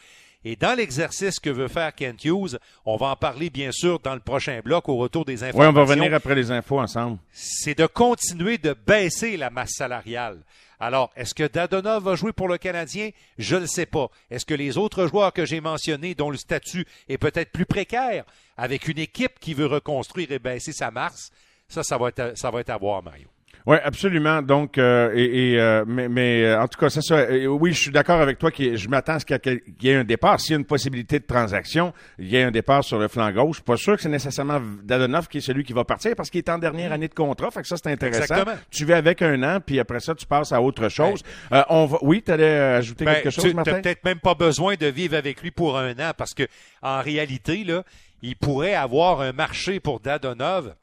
Et 0.50 0.56
dans 0.56 0.74
l'exercice 0.74 1.40
que 1.40 1.50
veut 1.50 1.68
faire 1.68 1.94
Kent 1.94 2.24
Hughes, 2.24 2.58
on 2.86 2.96
va 2.96 3.08
en 3.08 3.16
parler 3.16 3.50
bien 3.50 3.70
sûr 3.70 3.98
dans 3.98 4.14
le 4.14 4.20
prochain 4.20 4.62
bloc 4.64 4.88
au 4.88 4.96
retour 4.96 5.26
des 5.26 5.44
informations. 5.44 5.60
Oui, 5.60 5.66
on 5.66 5.72
va 5.74 5.82
revenir 5.82 6.14
après 6.14 6.34
les 6.34 6.50
infos 6.50 6.80
ensemble. 6.80 7.18
C'est 7.32 7.76
de 7.76 7.84
continuer 7.84 8.56
de 8.56 8.74
baisser 8.86 9.36
la 9.36 9.50
masse 9.50 9.72
salariale. 9.76 10.38
Alors, 10.80 11.10
est-ce 11.16 11.34
que 11.34 11.46
Dadonov 11.46 12.02
va 12.02 12.14
jouer 12.14 12.32
pour 12.32 12.48
le 12.48 12.56
Canadien? 12.56 13.10
Je 13.36 13.56
ne 13.56 13.60
le 13.60 13.66
sais 13.66 13.84
pas. 13.84 14.08
Est-ce 14.30 14.46
que 14.46 14.54
les 14.54 14.78
autres 14.78 15.06
joueurs 15.06 15.34
que 15.34 15.44
j'ai 15.44 15.60
mentionnés, 15.60 16.14
dont 16.14 16.30
le 16.30 16.38
statut 16.38 16.86
est 17.10 17.18
peut-être 17.18 17.52
plus 17.52 17.66
précaire, 17.66 18.24
avec 18.56 18.88
une 18.88 18.98
équipe 18.98 19.38
qui 19.40 19.52
veut 19.52 19.66
reconstruire 19.66 20.32
et 20.32 20.38
baisser 20.38 20.72
sa 20.72 20.90
masse, 20.90 21.30
ça, 21.68 21.82
ça 21.82 21.98
va 21.98 22.08
être, 22.08 22.38
ça 22.38 22.50
va 22.50 22.60
être 22.60 22.70
à 22.70 22.78
voir, 22.78 23.02
Mario. 23.02 23.28
Oui, 23.68 23.76
absolument. 23.84 24.40
Donc, 24.40 24.78
euh, 24.78 25.12
et, 25.14 25.60
euh, 25.60 25.84
mais, 25.86 26.08
mais 26.08 26.42
euh, 26.42 26.62
en 26.62 26.66
tout 26.68 26.80
cas, 26.80 26.88
c'est 26.88 27.02
ça. 27.02 27.26
oui, 27.30 27.74
je 27.74 27.78
suis 27.78 27.90
d'accord 27.90 28.18
avec 28.18 28.38
toi. 28.38 28.50
Que 28.50 28.74
je 28.74 28.88
m'attends 28.88 29.16
à 29.16 29.20
ce 29.20 29.26
qu'il 29.26 29.60
y 29.82 29.90
ait 29.90 29.94
un 29.94 30.04
départ. 30.04 30.40
S'il 30.40 30.52
y 30.52 30.54
a 30.54 30.58
une 30.58 30.64
possibilité 30.64 31.18
de 31.18 31.26
transaction, 31.26 31.92
il 32.18 32.28
y 32.28 32.36
ait 32.36 32.44
un 32.44 32.50
départ 32.50 32.82
sur 32.82 32.98
le 32.98 33.08
flanc 33.08 33.30
gauche. 33.30 33.60
Pas 33.60 33.76
sûr 33.76 33.96
que 33.96 34.00
c'est 34.02 34.08
nécessairement 34.08 34.58
Dadonov 34.84 35.28
qui 35.28 35.38
est 35.38 35.42
celui 35.42 35.64
qui 35.64 35.74
va 35.74 35.84
partir 35.84 36.16
parce 36.16 36.30
qu'il 36.30 36.38
est 36.38 36.48
en 36.48 36.56
dernière 36.56 36.92
année 36.92 37.08
de 37.08 37.14
contrat. 37.14 37.50
Fait 37.50 37.60
que 37.60 37.68
ça, 37.68 37.76
c'est 37.76 37.92
intéressant. 37.92 38.22
Exactement. 38.22 38.56
Tu 38.70 38.86
vas 38.86 38.96
avec 38.96 39.20
un 39.20 39.42
an, 39.42 39.58
puis 39.60 39.78
après 39.78 40.00
ça, 40.00 40.14
tu 40.14 40.24
passes 40.24 40.50
à 40.50 40.62
autre 40.62 40.88
chose. 40.88 41.22
on 41.68 41.84
va. 41.84 41.98
Oui, 42.00 42.22
tu 42.24 42.32
allais 42.32 42.58
ajouter 42.58 43.04
ben, 43.04 43.16
quelque 43.16 43.28
chose, 43.28 43.44
tu, 43.44 43.54
Martin? 43.54 43.82
peut-être 43.82 44.02
même 44.02 44.20
pas 44.20 44.34
besoin 44.34 44.76
de 44.76 44.86
vivre 44.86 45.14
avec 45.14 45.42
lui 45.42 45.50
pour 45.50 45.76
un 45.76 45.92
an 45.92 46.12
parce 46.16 46.32
que 46.32 46.44
en 46.80 47.02
réalité, 47.02 47.64
là, 47.64 47.82
il 48.22 48.34
pourrait 48.34 48.74
avoir 48.74 49.20
un 49.20 49.32
marché 49.32 49.78
pour 49.78 50.00
Dadonov 50.00 50.74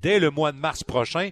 dès 0.00 0.18
le 0.18 0.30
mois 0.30 0.52
de 0.52 0.58
mars 0.58 0.84
prochain 0.84 1.28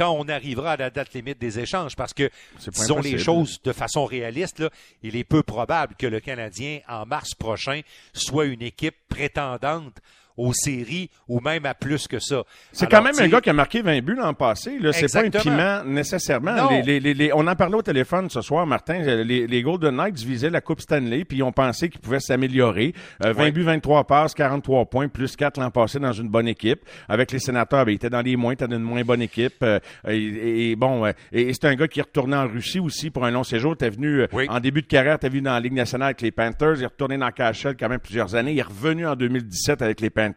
quand 0.00 0.16
on 0.18 0.28
arrivera 0.30 0.72
à 0.72 0.76
la 0.78 0.88
date 0.88 1.12
limite 1.12 1.38
des 1.38 1.58
échanges. 1.58 1.94
Parce 1.94 2.14
que, 2.14 2.30
disons 2.66 3.02
les 3.02 3.18
choses 3.18 3.60
de 3.62 3.72
façon 3.72 4.06
réaliste, 4.06 4.60
là, 4.60 4.70
il 5.02 5.14
est 5.14 5.24
peu 5.24 5.42
probable 5.42 5.94
que 5.94 6.06
le 6.06 6.20
Canadien, 6.20 6.80
en 6.88 7.04
mars 7.04 7.34
prochain, 7.34 7.82
soit 8.14 8.46
une 8.46 8.62
équipe 8.62 8.96
prétendante 9.10 10.00
aux 10.40 10.52
séries 10.54 11.10
ou 11.28 11.40
même 11.40 11.66
à 11.66 11.74
plus 11.74 12.08
que 12.08 12.18
ça. 12.18 12.42
C'est 12.72 12.90
quand 12.90 13.02
même 13.02 13.14
un 13.18 13.28
gars 13.28 13.40
qui 13.40 13.50
a 13.50 13.52
marqué 13.52 13.82
20 13.82 14.00
buts 14.00 14.16
l'an 14.16 14.34
passé. 14.34 14.78
C'est 14.92 15.12
pas 15.12 15.24
un 15.24 15.30
piment 15.30 15.84
nécessairement. 15.84 16.70
Les, 16.70 16.98
les, 16.98 17.14
les, 17.14 17.32
on 17.34 17.46
en 17.46 17.54
parlait 17.54 17.76
au 17.76 17.82
téléphone 17.82 18.30
ce 18.30 18.40
soir, 18.40 18.66
Martin. 18.66 18.98
Les, 19.00 19.62
Golden 19.62 19.96
Knights 19.96 20.20
visaient 20.20 20.50
la 20.50 20.62
Coupe 20.62 20.80
Stanley, 20.80 21.24
puis 21.24 21.38
ils 21.38 21.42
ont 21.42 21.52
pensé 21.52 21.90
qu'ils 21.90 22.00
pouvaient 22.00 22.20
s'améliorer. 22.20 22.94
20 23.20 23.38
euh, 23.38 23.50
buts, 23.50 23.62
23 23.62 24.04
passes, 24.04 24.34
43 24.34 24.86
points, 24.86 25.08
plus 25.08 25.36
4 25.36 25.60
l'an 25.60 25.70
passé 25.70 25.98
dans 25.98 26.12
une 26.12 26.28
bonne 26.28 26.48
équipe. 26.48 26.80
Avec 27.08 27.32
les 27.32 27.38
sénateurs, 27.38 27.84
ben, 27.84 27.92
il 27.92 27.96
était 27.96 28.10
dans 28.10 28.22
les 28.22 28.36
moins, 28.36 28.54
dans 28.54 28.74
une 28.74 28.82
moins 28.82 29.02
bonne 29.02 29.22
équipe. 29.22 29.62
Euh, 29.62 29.78
et, 30.08 30.74
bon, 30.76 31.06
et, 31.32 31.52
c'est 31.52 31.66
un 31.66 31.74
gars 31.74 31.88
qui 31.88 32.00
est 32.00 32.04
retourné 32.04 32.36
en 32.36 32.48
Russie 32.48 32.80
aussi 32.80 33.10
pour 33.10 33.26
un 33.26 33.30
long 33.30 33.44
séjour. 33.44 33.76
T'es 33.76 33.90
venu 33.90 34.22
euh, 34.22 34.46
en 34.48 34.60
début 34.60 34.80
de 34.80 34.86
carrière, 34.86 35.18
t'es 35.18 35.28
venu 35.28 35.42
dans 35.42 35.52
la 35.52 35.60
Ligue 35.60 35.74
nationale 35.74 36.06
avec 36.06 36.22
les 36.22 36.30
Panthers. 36.30 36.76
Il 36.78 36.84
est 36.84 36.86
retourné 36.86 37.18
dans 37.18 37.30
KHL 37.30 37.76
quand 37.78 37.88
même 37.90 38.00
plusieurs 38.00 38.34
années. 38.34 38.52
Il 38.52 38.58
est 38.58 38.62
revenu 38.62 39.06
en 39.06 39.16
2017 39.16 39.82
avec 39.82 40.00
les 40.00 40.08
Panthers. 40.08 40.29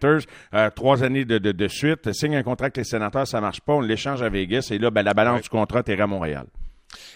Euh, 0.53 0.69
trois 0.69 1.03
années 1.03 1.25
de, 1.25 1.37
de, 1.37 1.67
suite, 1.67 2.11
signe 2.13 2.35
un 2.35 2.43
contrat 2.43 2.65
avec 2.65 2.77
les 2.77 2.83
sénateurs, 2.83 3.27
ça 3.27 3.41
marche 3.41 3.61
pas, 3.61 3.73
on 3.73 3.81
l'échange 3.81 4.21
à 4.21 4.29
Vegas. 4.29 4.69
Et 4.71 4.77
là, 4.77 4.91
ben, 4.91 5.03
la 5.03 5.13
balance 5.13 5.41
du 5.43 5.49
contrat 5.49 5.81
est 5.85 5.99
à 5.99 6.07
Montréal. 6.07 6.45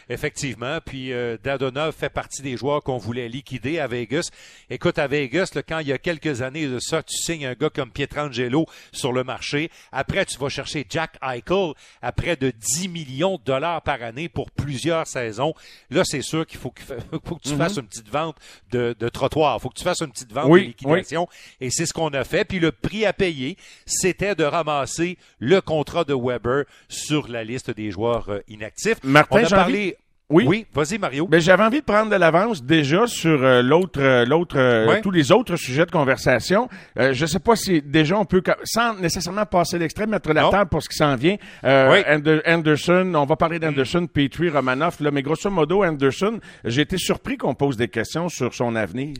Effectivement. 0.09 0.79
Puis 0.85 1.13
euh, 1.13 1.37
Dadonov 1.43 1.93
fait 1.93 2.09
partie 2.09 2.41
des 2.41 2.57
joueurs 2.57 2.83
qu'on 2.83 2.97
voulait 2.97 3.27
liquider 3.27 3.79
à 3.79 3.87
Vegas. 3.87 4.29
Écoute, 4.69 4.99
à 4.99 5.07
Vegas, 5.07 5.51
quand 5.67 5.79
il 5.79 5.87
y 5.87 5.93
a 5.93 5.97
quelques 5.97 6.41
années 6.41 6.67
de 6.67 6.79
ça, 6.79 7.03
tu 7.03 7.15
signes 7.15 7.45
un 7.45 7.53
gars 7.53 7.69
comme 7.69 7.91
Pietrangelo 7.91 8.65
sur 8.91 9.13
le 9.13 9.23
marché. 9.23 9.69
Après, 9.91 10.25
tu 10.25 10.37
vas 10.37 10.49
chercher 10.49 10.85
Jack 10.89 11.17
Eichel 11.21 11.73
à 12.01 12.11
près 12.11 12.35
de 12.35 12.51
10 12.51 12.89
millions 12.89 13.37
de 13.37 13.43
dollars 13.43 13.81
par 13.81 14.01
année 14.01 14.29
pour 14.29 14.51
plusieurs 14.51 15.07
saisons. 15.07 15.53
Là, 15.89 16.03
c'est 16.05 16.21
sûr 16.21 16.45
qu'il 16.45 16.59
faut, 16.59 16.71
que 16.71 16.83
tu 17.43 17.51
mhm. 17.51 17.57
fasses 17.57 17.77
une 17.77 17.87
petite 17.87 18.09
vente 18.09 18.37
de, 18.71 18.95
de 18.97 19.09
trottoir. 19.09 19.57
Il 19.57 19.61
faut 19.61 19.69
que 19.69 19.77
tu 19.77 19.83
fasses 19.83 20.01
une 20.01 20.11
petite 20.11 20.31
vente 20.31 20.51
de 20.51 20.57
liquidation. 20.57 21.27
Et 21.61 21.69
c'est 21.69 21.85
ce 21.85 21.93
qu'on 21.93 22.09
a 22.09 22.23
fait. 22.23 22.45
Puis 22.45 22.59
le 22.59 22.71
prix 22.71 23.05
à 23.05 23.13
payer, 23.13 23.57
c'était 23.85 24.35
de 24.35 24.43
ramasser 24.43 25.17
le 25.39 25.61
contrat 25.61 26.03
de 26.03 26.13
Weber 26.13 26.65
sur 26.89 27.27
la 27.27 27.43
liste 27.43 27.71
des 27.71 27.91
joueurs 27.91 28.29
euh, 28.29 28.39
inactifs. 28.47 29.03
Martin, 29.03 29.43
oui. 30.29 30.45
Oui, 30.45 30.65
vas-y 30.73 30.97
Mario. 30.97 31.25
Ben, 31.25 31.39
j'avais 31.39 31.63
envie 31.63 31.79
de 31.79 31.85
prendre 31.85 32.11
de 32.11 32.15
l'avance 32.17 32.61
déjà 32.61 33.07
sur 33.07 33.41
euh, 33.41 33.61
l'autre, 33.61 34.01
euh, 34.01 34.25
l'autre, 34.25 34.57
euh, 34.59 34.99
tous 35.01 35.11
les 35.11 35.31
autres 35.31 35.55
sujets 35.55 35.85
de 35.85 35.91
conversation. 35.91 36.67
je 36.97 37.25
sais 37.25 37.39
pas 37.39 37.55
si 37.55 37.81
déjà 37.81 38.17
on 38.17 38.25
peut, 38.25 38.43
sans 38.65 38.95
nécessairement 38.95 39.45
passer 39.45 39.79
l'extrait, 39.79 40.05
mettre 40.05 40.33
la 40.33 40.49
table 40.49 40.69
pour 40.69 40.83
ce 40.83 40.89
qui 40.89 40.97
s'en 40.97 41.15
vient. 41.15 41.37
Anderson, 41.63 43.13
on 43.15 43.25
va 43.25 43.35
parler 43.37 43.59
d'Anderson, 43.59 44.01
mm. 44.01 44.07
Petrie, 44.09 44.49
Romanoff. 44.49 44.99
Là, 44.99 45.11
mais 45.11 45.21
grosso 45.21 45.49
modo, 45.49 45.83
Anderson, 45.85 46.39
j'ai 46.65 46.81
été 46.81 46.97
surpris 46.97 47.37
qu'on 47.37 47.55
pose 47.55 47.77
des 47.77 47.87
questions 47.87 48.27
sur 48.27 48.53
son 48.53 48.75
avenir. 48.75 49.13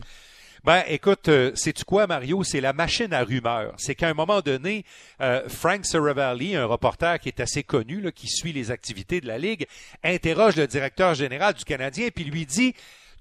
Ben, 0.64 0.82
écoute, 0.88 1.28
euh, 1.28 1.52
sais-tu 1.54 1.84
quoi, 1.84 2.06
Mario? 2.06 2.42
C'est 2.42 2.60
la 2.60 2.72
machine 2.72 3.12
à 3.12 3.22
rumeurs. 3.22 3.74
C'est 3.76 3.94
qu'à 3.94 4.08
un 4.08 4.14
moment 4.14 4.40
donné, 4.40 4.84
euh, 5.20 5.48
Frank 5.48 5.84
Saravalli, 5.84 6.56
un 6.56 6.66
reporter 6.66 7.18
qui 7.20 7.28
est 7.28 7.40
assez 7.40 7.62
connu, 7.62 8.00
là, 8.00 8.10
qui 8.10 8.26
suit 8.28 8.52
les 8.52 8.70
activités 8.70 9.20
de 9.20 9.26
la 9.26 9.38
Ligue, 9.38 9.66
interroge 10.02 10.56
le 10.56 10.66
directeur 10.66 11.14
général 11.14 11.54
du 11.54 11.64
Canadien 11.64 12.08
puis 12.14 12.24
lui 12.24 12.44
dit 12.44 12.74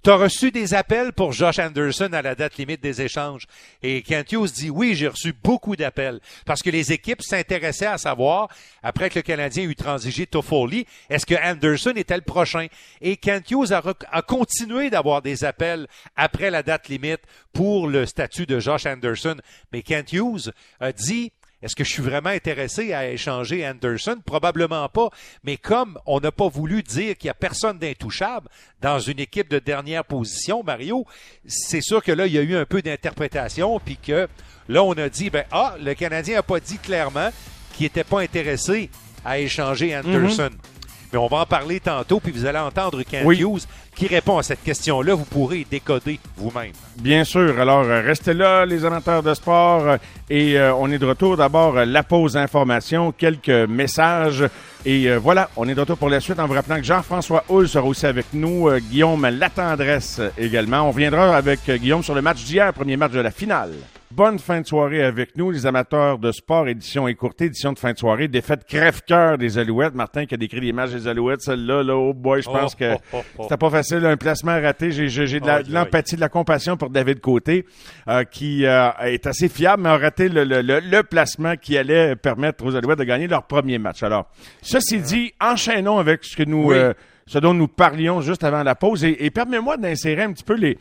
tu 0.04 0.10
as 0.10 0.16
reçu 0.16 0.52
des 0.52 0.74
appels 0.74 1.12
pour 1.12 1.34
Josh 1.34 1.60
Anderson 1.60 2.10
à 2.14 2.22
la 2.22 2.36
date 2.36 2.58
limite 2.58 2.82
des 2.82 3.02
échanges. 3.02 3.48
Et 3.84 4.02
Kent 4.02 4.32
Hughes 4.32 4.52
dit 4.52 4.70
oui, 4.70 4.96
j'ai 4.96 5.08
reçu 5.08 5.34
beaucoup 5.34 5.76
d'appels 5.76 6.20
parce 6.46 6.62
que 6.62 6.70
les 6.70 6.92
équipes 6.92 7.22
s'intéressaient 7.22 7.86
à 7.86 7.98
savoir, 7.98 8.48
après 8.84 9.10
que 9.10 9.20
le 9.20 9.24
Canadien 9.24 9.64
eut 9.64 9.76
transigé 9.76 10.26
Toffoli, 10.26 10.86
est-ce 11.10 11.26
que 11.26 11.36
Anderson 11.36 11.94
était 11.96 12.16
le 12.16 12.22
prochain? 12.22 12.68
Et 13.02 13.18
Kent 13.18 13.52
Hughes 13.52 13.74
a, 13.74 13.82
a 14.12 14.22
continué 14.22 14.90
d'avoir 14.90 15.22
des 15.22 15.44
appels 15.44 15.88
après 16.16 16.52
la 16.52 16.64
date 16.64 16.88
limite 16.88 17.22
pour 17.54 17.88
le 17.88 18.06
statut 18.06 18.46
de 18.46 18.60
Josh 18.60 18.86
Anderson. 18.86 19.36
Mais 19.72 19.82
Kent 19.82 20.14
Hughes 20.14 20.52
a 20.80 20.92
dit 20.92 21.32
Est-ce 21.62 21.76
que 21.76 21.84
je 21.84 21.92
suis 21.92 22.04
vraiment 22.04 22.30
intéressé 22.30 22.94
à 22.94 23.10
échanger 23.10 23.68
Anderson? 23.68 24.18
Probablement 24.24 24.88
pas. 24.90 25.10
Mais 25.44 25.58
comme 25.58 25.98
on 26.06 26.20
n'a 26.20 26.32
pas 26.32 26.48
voulu 26.48 26.84
dire 26.84 27.18
qu'il 27.18 27.28
n'y 27.28 27.32
a 27.32 27.36
personne 27.36 27.80
d'intouchable 27.80 28.48
dans 28.82 29.00
une 29.00 29.20
équipe 29.20 29.50
de 29.50 29.58
dernière 29.58 30.06
position, 30.06 30.62
Mario, 30.64 31.06
c'est 31.48 31.82
sûr 31.82 32.04
que 32.04 32.12
là, 32.12 32.28
il 32.28 32.34
y 32.34 32.38
a 32.38 32.44
eu 32.44 32.56
un 32.56 32.66
peu 32.66 32.82
d'interprétation, 32.84 33.80
puis 33.80 33.98
que 33.98 34.28
là, 34.70 34.84
on 34.84 34.94
a 34.94 35.10
dit, 35.10 35.32
ben, 35.32 35.46
ah, 35.52 35.76
le 35.82 35.96
Canadien 35.96 36.36
n'a 36.36 36.44
pas 36.44 36.60
dit 36.60 36.78
clairement 36.78 37.30
qu'il 37.74 37.86
n'était 37.86 38.04
pas 38.04 38.22
intéressé 38.22 38.92
à 39.26 39.40
échanger 39.40 39.98
Anderson. 39.98 40.50
Mhm. 40.52 40.77
Mais 41.12 41.20
on 41.20 41.28
va 41.28 41.38
en 41.38 41.46
parler 41.46 41.80
tantôt, 41.80 42.20
puis 42.20 42.32
vous 42.32 42.46
allez 42.46 42.60
entendre 42.60 43.02
Kent 43.04 43.26
Hughes 43.26 43.62
qui 43.96 44.08
répond 44.08 44.38
à 44.38 44.44
cette 44.44 44.64
question-là. 44.64 45.16
Vous 45.16 45.26
pourrez 45.26 45.66
décoder 45.70 46.20
vous-même. 46.36 46.72
Bien 46.98 47.24
sûr. 47.24 47.60
Alors, 47.60 47.84
euh, 47.84 48.02
restez 48.02 48.34
là, 48.34 48.66
les 48.66 48.86
amateurs 48.86 49.24
de 49.24 49.34
sport. 49.34 49.88
Euh, 49.88 49.98
et 50.30 50.58
euh, 50.60 50.74
on 50.76 50.92
est 50.92 51.00
de 51.00 51.06
retour. 51.06 51.38
D'abord, 51.38 51.74
la 51.74 52.04
pause 52.04 52.38
information, 52.38 53.12
quelques 53.12 53.50
messages. 53.50 54.46
Et 54.86 55.14
voilà, 55.18 55.50
on 55.58 55.68
est 55.68 55.76
de 55.76 55.80
retour 55.80 55.98
pour 55.98 56.10
la 56.10 56.20
suite 56.20 56.40
en 56.40 56.48
vous 56.48 56.54
rappelant 56.54 56.78
que 56.78 56.84
Jean-François 56.84 57.44
Hull 57.50 57.68
sera 57.68 57.86
aussi 57.86 58.06
avec 58.06 58.28
nous. 58.34 58.70
Guillaume 58.90 59.28
Latendresse 59.28 60.22
également. 60.38 60.84
On 60.84 60.92
reviendra 60.92 61.36
avec 61.36 61.70
Guillaume 61.70 62.04
sur 62.04 62.16
le 62.16 62.22
match 62.22 62.44
d'hier, 62.44 62.72
premier 62.74 62.96
match 62.96 63.12
de 63.12 63.20
la 63.20 63.32
finale. 63.32 63.74
Bonne 64.18 64.40
fin 64.40 64.62
de 64.62 64.66
soirée 64.66 65.04
avec 65.04 65.38
nous, 65.38 65.52
les 65.52 65.68
amateurs 65.68 66.18
de 66.18 66.32
sport, 66.32 66.68
édition 66.68 67.08
écourtée, 67.08 67.46
édition 67.46 67.72
de 67.72 67.78
fin 67.78 67.94
de 67.94 68.00
soirée, 68.00 68.28
défaite 68.28 68.66
crève-cœur 68.66 69.38
des 69.38 69.60
Alouettes. 69.60 69.94
Martin 69.94 70.26
qui 70.26 70.34
a 70.34 70.38
décrit 70.38 70.60
l'image 70.60 70.92
des 70.92 71.08
Alouettes, 71.08 71.42
celle-là, 71.42 71.84
là, 71.84 71.96
oh 71.96 72.16
boy, 72.16 72.42
je 72.42 72.50
pense 72.50 72.74
oh, 72.74 72.80
que 72.80 72.96
oh, 73.14 73.22
oh, 73.38 73.44
c'était 73.44 73.58
pas 73.58 73.70
facile, 73.70 74.04
un 74.08 74.18
placement 74.18 74.60
raté. 74.60 74.90
J'ai, 74.90 75.40
de, 75.40 75.72
l'empathie, 75.72 76.16
de 76.16 76.22
la 76.22 76.30
compassion 76.30 76.78
pour 76.78 76.90
David 76.90 77.20
Côté, 77.20 77.68
euh, 78.08 78.24
qui 78.24 78.66
euh, 78.66 78.90
est 79.02 79.28
assez 79.28 79.50
fiable, 79.50 79.84
mais 79.84 79.90
a 79.90 79.98
raté 80.00 80.30
le, 80.30 80.46
le, 80.46 80.62
le, 80.64 81.04
placement 81.04 81.56
qui 81.56 81.78
allait 81.78 82.16
permettre 82.16 82.66
aux 82.66 82.76
Alouettes 82.76 82.98
de 82.98 83.04
gagner 83.04 83.28
leur 83.28 83.44
premier 83.44 83.78
match. 83.78 84.02
Alors, 84.02 84.26
ceci 84.64 84.98
dit, 84.98 85.32
enchaînons 85.40 86.00
avec 86.00 86.24
ce 86.24 86.36
que 86.36 86.42
nous... 86.42 86.72
Euh, 86.72 86.96
ce 87.28 87.40
dont 87.40 87.54
nous 87.54 87.68
parlions 87.68 88.22
juste 88.22 88.44
avant 88.44 88.64
la 88.64 88.76
pause. 88.76 89.04
Et, 89.04 89.30
permets-moi 89.30 89.78
d'insérer 89.78 90.24
un 90.24 90.32
petit 90.32 90.44
peu 90.44 90.56
les, 90.56 90.78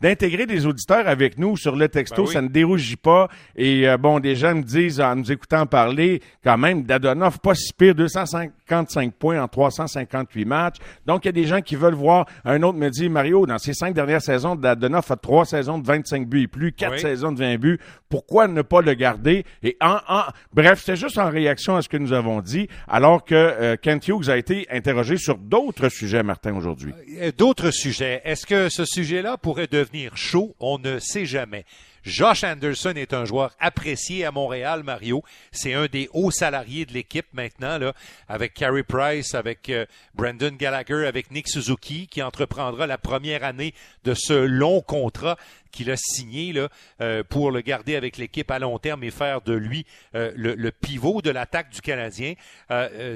d'intégrer 0.00 0.46
des 0.46 0.66
auditeurs 0.66 1.08
avec 1.08 1.38
nous 1.38 1.56
sur 1.56 1.74
le 1.74 1.88
texto. 1.88 2.24
Ben 2.24 2.32
ça 2.32 2.42
ne 2.42 2.48
dérougit 2.48 2.96
pas. 2.96 3.28
Et 3.56 3.88
euh, 3.88 3.96
bon, 3.96 4.20
des 4.20 4.36
gens 4.36 4.54
me 4.54 4.62
disent, 4.62 5.00
en 5.00 5.16
nous 5.16 5.32
écoutant 5.32 5.66
parler, 5.66 6.20
quand 6.44 6.58
même, 6.58 6.82
Dadonov, 6.84 7.40
pas 7.40 7.54
si 7.54 7.72
pire, 7.72 7.94
255 7.94 9.14
points 9.14 9.42
en 9.42 9.48
358 9.48 10.44
matchs. 10.44 10.76
Donc, 11.06 11.24
il 11.24 11.28
y 11.28 11.30
a 11.30 11.32
des 11.32 11.46
gens 11.46 11.62
qui 11.62 11.74
veulent 11.74 11.94
voir. 11.94 12.26
Un 12.44 12.62
autre 12.62 12.78
me 12.78 12.90
dit, 12.90 13.08
Mario, 13.08 13.46
dans 13.46 13.58
ses 13.58 13.72
cinq 13.72 13.94
dernières 13.94 14.22
saisons, 14.22 14.54
Dadonov 14.54 15.06
a 15.10 15.16
trois 15.16 15.44
saisons 15.46 15.78
de 15.78 15.86
25 15.86 16.28
buts 16.28 16.42
et 16.42 16.46
plus, 16.48 16.72
quatre 16.72 16.98
saisons 16.98 17.32
de 17.32 17.38
20 17.38 17.56
buts. 17.56 17.78
Pourquoi 18.08 18.46
ne 18.46 18.62
pas 18.62 18.82
le 18.82 18.94
garder? 18.94 19.44
Et 19.62 19.76
en, 19.80 19.98
en 20.08 20.22
bref, 20.52 20.82
c'est 20.84 20.96
juste 20.96 21.18
en 21.18 21.30
réaction 21.30 21.76
à 21.76 21.82
ce 21.82 21.88
que 21.88 21.96
nous 21.96 22.12
avons 22.12 22.40
dit, 22.40 22.68
alors 22.88 23.24
que 23.24 23.34
euh, 23.34 23.76
Kent 23.80 24.08
Hughes 24.08 24.28
a 24.28 24.36
été 24.36 24.66
interrogé 24.70 25.16
sur 25.16 25.38
d'autres 25.46 25.88
sujets, 25.88 26.22
Martin, 26.22 26.54
aujourd'hui. 26.56 26.92
Euh, 27.20 27.32
d'autres 27.36 27.70
sujets. 27.70 28.20
Est-ce 28.24 28.46
que 28.46 28.68
ce 28.68 28.84
sujet-là 28.84 29.36
pourrait 29.36 29.68
devenir 29.68 30.16
chaud? 30.16 30.54
On 30.60 30.78
ne 30.78 30.98
sait 30.98 31.26
jamais. 31.26 31.64
Josh 32.06 32.44
Anderson 32.44 32.92
est 32.94 33.12
un 33.12 33.24
joueur 33.24 33.52
apprécié 33.58 34.24
à 34.24 34.30
Montréal, 34.30 34.84
Mario. 34.84 35.24
C'est 35.50 35.74
un 35.74 35.86
des 35.86 36.08
hauts 36.12 36.30
salariés 36.30 36.86
de 36.86 36.92
l'équipe 36.92 37.26
maintenant, 37.32 37.80
avec 38.28 38.54
Carey 38.54 38.84
Price, 38.84 39.34
avec 39.34 39.68
euh, 39.70 39.86
Brandon 40.14 40.54
Gallagher, 40.56 41.04
avec 41.04 41.32
Nick 41.32 41.48
Suzuki, 41.48 42.06
qui 42.06 42.22
entreprendra 42.22 42.86
la 42.86 42.96
première 42.96 43.42
année 43.42 43.74
de 44.04 44.14
ce 44.14 44.32
long 44.34 44.82
contrat 44.82 45.36
qu'il 45.72 45.90
a 45.90 45.96
signé 45.96 46.54
euh, 47.00 47.24
pour 47.24 47.50
le 47.50 47.60
garder 47.60 47.96
avec 47.96 48.18
l'équipe 48.18 48.52
à 48.52 48.60
long 48.60 48.78
terme 48.78 49.02
et 49.02 49.10
faire 49.10 49.40
de 49.40 49.54
lui 49.54 49.84
euh, 50.14 50.30
le, 50.36 50.70
pivot 50.70 51.22
de 51.22 51.30
l'attaque 51.30 51.70
du 51.70 51.80
Canadien. 51.80 52.34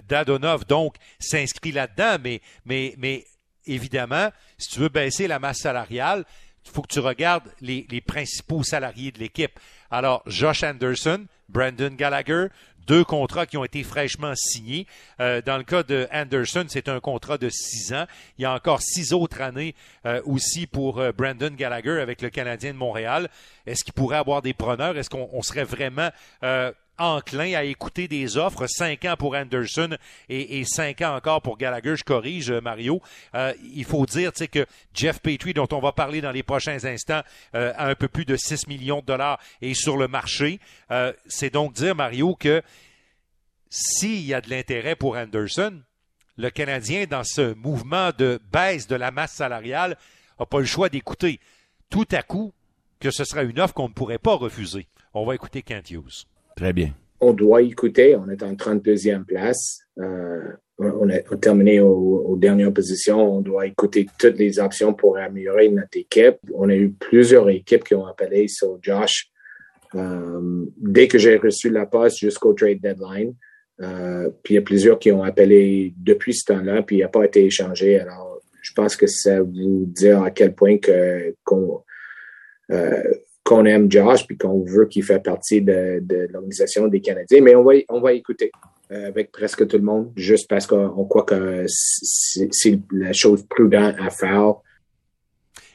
Dadonov, 0.09 0.67
donc, 0.67 0.97
s'inscrit 1.21 1.71
là-dedans, 1.71 2.17
mais, 2.23 2.41
mais, 2.65 2.95
mais 2.99 3.25
évidemment, 3.67 4.31
si 4.59 4.69
tu 4.69 4.81
veux 4.81 4.89
baisser 4.89 5.29
la 5.29 5.39
masse 5.39 5.59
salariale, 5.59 6.25
il 6.65 6.71
faut 6.71 6.83
que 6.83 6.93
tu 6.93 7.01
regardes 7.01 7.49
les, 7.61 8.03
principaux 8.07 8.63
salariés 8.63 9.13
de 9.13 9.19
l'équipe. 9.19 9.59
Alors, 9.91 10.23
Josh 10.27 10.63
Anderson, 10.63 11.27
Brandon 11.49 11.91
Gallagher, 11.97 12.47
deux 12.87 13.05
contrats 13.05 13.47
qui 13.47 13.57
ont 13.57 13.65
été 13.65 13.83
fraîchement 13.83 14.33
signés. 14.35 14.87
Euh, 15.21 15.43
dans 15.43 15.59
le 15.59 15.65
cas 15.65 15.83
de 15.83 16.09
Anderson, 16.13 16.65
c'est 16.69 16.89
un 16.89 17.01
contrat 17.01 17.39
de 17.39 17.49
six 17.49 17.93
ans. 17.93 18.07
Il 18.39 18.43
y 18.43 18.45
a 18.45 18.53
encore 18.53 18.83
six 18.83 19.13
autres 19.13 19.41
années 19.41 19.75
euh, 20.07 20.21
aussi 20.25 20.67
pour 20.67 20.99
euh, 20.99 21.13
Brandon 21.13 21.51
Gallagher 21.51 22.01
avec 22.01 22.23
le 22.23 22.31
Canadien 22.31 22.73
de 22.73 22.79
Montréal. 22.79 23.29
Est-ce 23.67 23.85
qu'il 23.85 23.93
pourrait 23.93 24.17
avoir 24.17 24.43
des 24.43 24.55
preneurs? 24.55 24.97
Est-ce 24.97 25.11
qu'on 25.11 25.43
serait 25.43 25.65
vraiment 25.65 26.11
enclin 27.01 27.55
à 27.55 27.65
écouter 27.65 28.07
des 28.07 28.37
offres, 28.37 28.67
cinq 28.69 29.05
ans 29.07 29.17
pour 29.19 29.35
Anderson 29.35 29.97
et, 30.29 30.65
cinq 30.65 31.01
ans 31.01 31.17
encore 31.17 31.43
pour 31.43 31.57
Gallagher, 31.57 31.97
je 31.97 32.05
corrige 32.05 32.53
Mario. 32.53 33.01
Euh, 33.35 33.53
il 33.75 33.85
faut 33.85 34.07
dire 34.07 34.33
que 34.33 34.67
Jeff 34.95 35.21
Petrie, 35.21 35.55
dont 35.55 35.69
on 35.73 35.81
va 35.81 35.93
parler 35.93 36.21
dans 36.21 36.31
les 36.31 36.43
prochains 36.43 36.85
instants, 36.85 37.23
euh, 37.55 37.73
a 37.77 37.89
un 37.89 37.95
peu 37.95 38.09
plus 38.09 38.25
de 38.25 38.37
6 38.37 38.69
millions 38.69 39.01
de 39.01 39.07
dollars 39.07 39.41
et 39.63 39.75
sur 39.75 39.97
le 39.97 40.07
marché. 40.07 40.61
Euh, 40.91 41.13
c'est 41.27 41.51
donc 41.51 41.73
dire, 41.73 41.95
Mario, 41.95 42.35
que 42.35 42.63
s'il 43.71 44.21
y 44.21 44.35
a 44.35 44.41
de 44.41 44.51
l'intérêt 44.51 44.97
pour 44.97 45.17
Anderson, 45.17 45.81
le 46.37 46.51
Canadien, 46.51 47.07
dans 47.09 47.25
ce 47.25 47.55
mouvement 47.55 48.11
de 48.17 48.41
baisse 48.53 48.87
de 48.87 48.97
la 48.97 49.11
masse 49.11 49.33
salariale, 49.33 49.97
n'a 50.39 50.47
pas 50.47 50.59
le 50.59 50.67
choix 50.67 50.89
d'écouter 50.89 51.41
tout 51.89 52.09
à 52.13 52.23
coup 52.23 52.53
que 53.01 53.11
ce 53.11 53.25
sera 53.25 53.43
une 53.43 53.59
offre 53.59 53.75
qu'on 53.75 53.89
ne 53.89 53.95
pourrait 53.95 54.19
pas 54.19 54.35
refuser. 54.35 54.87
On 55.15 55.25
va 55.25 55.35
écouter 55.35 55.63
Kent 55.63 55.91
Hughes. 55.91 56.27
Très 56.57 56.73
bien. 56.73 56.91
On 57.21 57.33
doit 57.33 57.63
écouter. 57.63 58.17
On 58.17 58.29
est 58.31 58.43
en 58.43 58.55
32e 58.55 59.25
place. 59.25 59.81
Euh, 59.99 60.41
on 60.79 61.11
a 61.11 61.21
terminé 61.37 61.81
aux, 61.81 62.37
dernières 62.39 62.73
positions. 62.73 63.37
On 63.37 63.41
doit 63.41 63.67
écouter 63.67 64.07
toutes 64.19 64.39
les 64.39 64.59
options 64.59 64.95
pour 64.95 65.19
améliorer 65.19 65.69
notre 65.69 65.99
équipe. 65.99 66.37
On 66.55 66.71
a 66.71 66.75
eu 66.75 66.91
plusieurs 66.91 67.51
équipes 67.51 67.85
qui 67.85 67.95
ont 67.95 68.07
appelé 68.07 68.49
sur 68.49 68.79
Josh 68.81 69.31
euh, 69.95 70.65
dès 70.79 71.07
que 71.07 71.19
j'ai 71.19 71.37
reçu 71.37 71.69
la 71.69 71.85
poste 71.85 72.19
jusqu'au 72.19 72.55
trade 72.55 72.81
deadline. 72.81 73.35
Euh, 73.83 74.31
puis 74.43 74.55
il 74.55 74.57
y 74.57 74.59
a 74.59 74.63
plusieurs 74.63 74.99
qui 74.99 75.13
ont 75.13 75.23
appelé 75.23 75.93
depuis 75.99 76.35
ce 76.35 76.45
temps-là, 76.47 76.83
puis 76.83 76.97
il 76.97 77.01
n'a 77.01 77.09
pas 77.09 77.25
été 77.25 77.45
échangé. 77.45 77.99
Alors, 77.99 78.41
je 78.63 78.73
pense 78.73 78.97
que 78.97 79.07
ça 79.07 79.43
vous 79.43 79.85
dire 79.87 80.23
à 80.23 80.31
quel 80.31 80.55
point 80.55 80.79
que 80.79 81.35
qu'on 81.45 81.83
qu'on 83.51 83.65
aime 83.65 83.91
Josh 83.91 84.27
puis 84.29 84.39
qu'on 84.39 84.63
veut 84.65 84.87
qu'il 84.87 85.03
fasse 85.03 85.23
partie 85.23 85.61
de, 85.61 86.29
l'organisation 86.31 86.87
des 86.87 87.01
Canadiens. 87.01 87.41
Mais 87.43 87.57
on 87.57 87.65
va, 87.65 87.73
on 87.89 88.01
va 88.01 88.13
écouter 88.13 88.53
euh, 88.93 89.09
avec 89.09 89.33
presque 89.33 89.67
tout 89.67 89.77
le 89.77 89.83
monde, 89.83 90.13
juste 90.15 90.49
parce 90.49 90.69
qu'on 90.69 91.05
croit 91.07 91.25
que 91.25 91.65
c'est 91.67 92.79
la 92.93 93.13
chose 93.13 93.45
prudente 93.51 93.97
à 93.99 94.11
faire. 94.11 94.55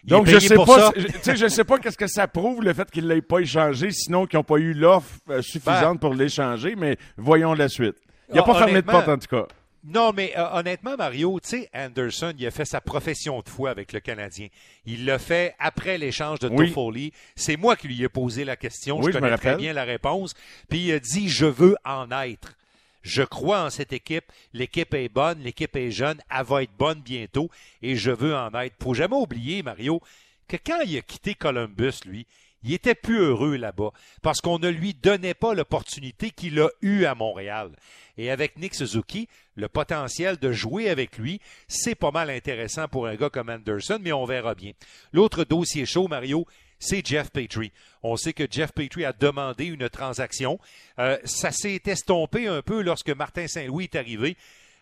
Donc, 0.05 0.27
je 0.27 0.39
sais, 0.39 0.55
pas, 0.55 0.93
je, 0.95 1.35
je 1.35 1.47
sais 1.47 1.63
pas 1.63 1.79
qu'est-ce 1.79 1.97
que 1.97 2.07
ça 2.07 2.27
prouve, 2.27 2.63
le 2.63 2.73
fait 2.73 2.89
qu'il 2.91 3.07
ne 3.07 3.13
l'ait 3.13 3.21
pas 3.21 3.39
échangé, 3.39 3.89
sinon 3.91 4.25
qu'ils 4.25 4.37
n'ont 4.37 4.43
pas 4.43 4.57
eu 4.57 4.73
l'offre 4.73 5.17
euh, 5.29 5.41
suffisante 5.41 5.93
ben. 5.93 5.97
pour 5.97 6.13
l'échanger, 6.13 6.75
mais 6.77 6.95
voyons 7.17 7.55
la 7.55 7.67
suite. 7.67 7.95
Il 8.29 8.35
n'a 8.35 8.43
pas 8.43 8.55
fermé 8.55 8.81
de 8.81 8.87
porte, 8.87 9.09
en 9.09 9.17
tout 9.17 9.27
cas. 9.27 9.47
Non, 9.87 10.13
mais 10.13 10.33
euh, 10.35 10.47
honnêtement, 10.53 10.95
Mario, 10.97 11.39
tu 11.39 11.49
sais, 11.49 11.69
Anderson, 11.73 12.33
il 12.37 12.47
a 12.47 12.51
fait 12.51 12.65
sa 12.65 12.81
profession 12.81 13.41
de 13.41 13.49
foi 13.49 13.69
avec 13.69 13.93
le 13.93 13.99
Canadien. 13.99 14.47
Il 14.87 15.05
l'a 15.05 15.19
fait 15.19 15.53
après 15.59 15.99
l'échange 15.99 16.39
de 16.39 16.49
Toffoli. 16.49 17.13
C'est 17.35 17.55
moi 17.55 17.75
qui 17.75 17.87
lui 17.87 18.01
ai 18.03 18.09
posé 18.09 18.45
la 18.45 18.55
question. 18.55 19.01
je 19.03 19.11
connais 19.11 19.37
très 19.37 19.55
bien 19.55 19.73
la 19.73 19.83
réponse. 19.83 20.33
Puis 20.69 20.87
il 20.87 20.91
a 20.93 20.99
dit, 20.99 21.29
je 21.29 21.45
veux 21.45 21.75
en 21.85 22.09
être. 22.11 22.55
Je 23.03 23.21
crois 23.21 23.63
en 23.63 23.69
cette 23.69 23.93
équipe. 23.93 24.25
L'équipe 24.53 24.91
est 24.95 25.09
bonne, 25.09 25.39
l'équipe 25.43 25.75
est 25.75 25.91
jeune, 25.91 26.19
elle 26.35 26.43
va 26.43 26.63
être 26.63 26.75
bonne 26.75 27.01
bientôt 27.01 27.51
et 27.83 27.95
je 27.95 28.09
veux 28.09 28.35
en 28.35 28.51
être. 28.59 28.73
Faut 28.81 28.95
jamais 28.95 29.15
oublier, 29.15 29.61
Mario, 29.61 30.01
que 30.47 30.57
quand 30.57 30.81
il 30.81 30.97
a 30.97 31.01
quitté 31.01 31.35
Columbus, 31.35 31.99
lui, 32.05 32.27
il 32.65 32.73
était 32.73 32.95
plus 32.95 33.19
heureux 33.19 33.57
là-bas 33.57 33.91
parce 34.23 34.41
qu'on 34.41 34.57
ne 34.57 34.69
lui 34.69 34.95
donnait 34.95 35.35
pas 35.35 35.53
l'opportunité 35.53 36.31
qu'il 36.31 36.59
a 36.59 36.69
eue 36.81 37.05
à 37.05 37.13
Montréal. 37.13 37.71
Et 38.17 38.31
avec 38.31 38.57
Nick 38.57 38.73
Suzuki, 38.73 39.27
le 39.55 39.67
potentiel 39.67 40.37
de 40.37 40.51
jouer 40.51 40.89
avec 40.89 41.19
lui, 41.19 41.39
c'est 41.67 41.93
pas 41.93 42.09
mal 42.09 42.31
intéressant 42.31 42.87
pour 42.87 43.05
un 43.05 43.15
gars 43.15 43.29
comme 43.29 43.49
Anderson, 43.49 43.99
mais 44.01 44.13
on 44.13 44.25
verra 44.25 44.55
bien. 44.55 44.71
L'autre 45.13 45.43
dossier 45.43 45.85
chaud, 45.85 46.07
Mario, 46.07 46.47
c'est 46.79 47.05
Jeff 47.05 47.29
Petrie. 47.29 47.71
On 48.01 48.15
sait 48.15 48.33
que 48.33 48.47
Jeff 48.49 48.71
Petrie 48.71 49.05
a 49.05 49.13
demandé 49.13 49.65
une 49.65 49.87
transaction. 49.87 50.59
Euh, 50.97 51.17
ça 51.23 51.51
s'est 51.51 51.81
estompé 51.85 52.47
un 52.47 52.63
peu 52.63 52.81
lorsque 52.81 53.11
Martin 53.11 53.47
Saint-Louis 53.47 53.85
est 53.85 53.95
arrivé, 53.95 54.37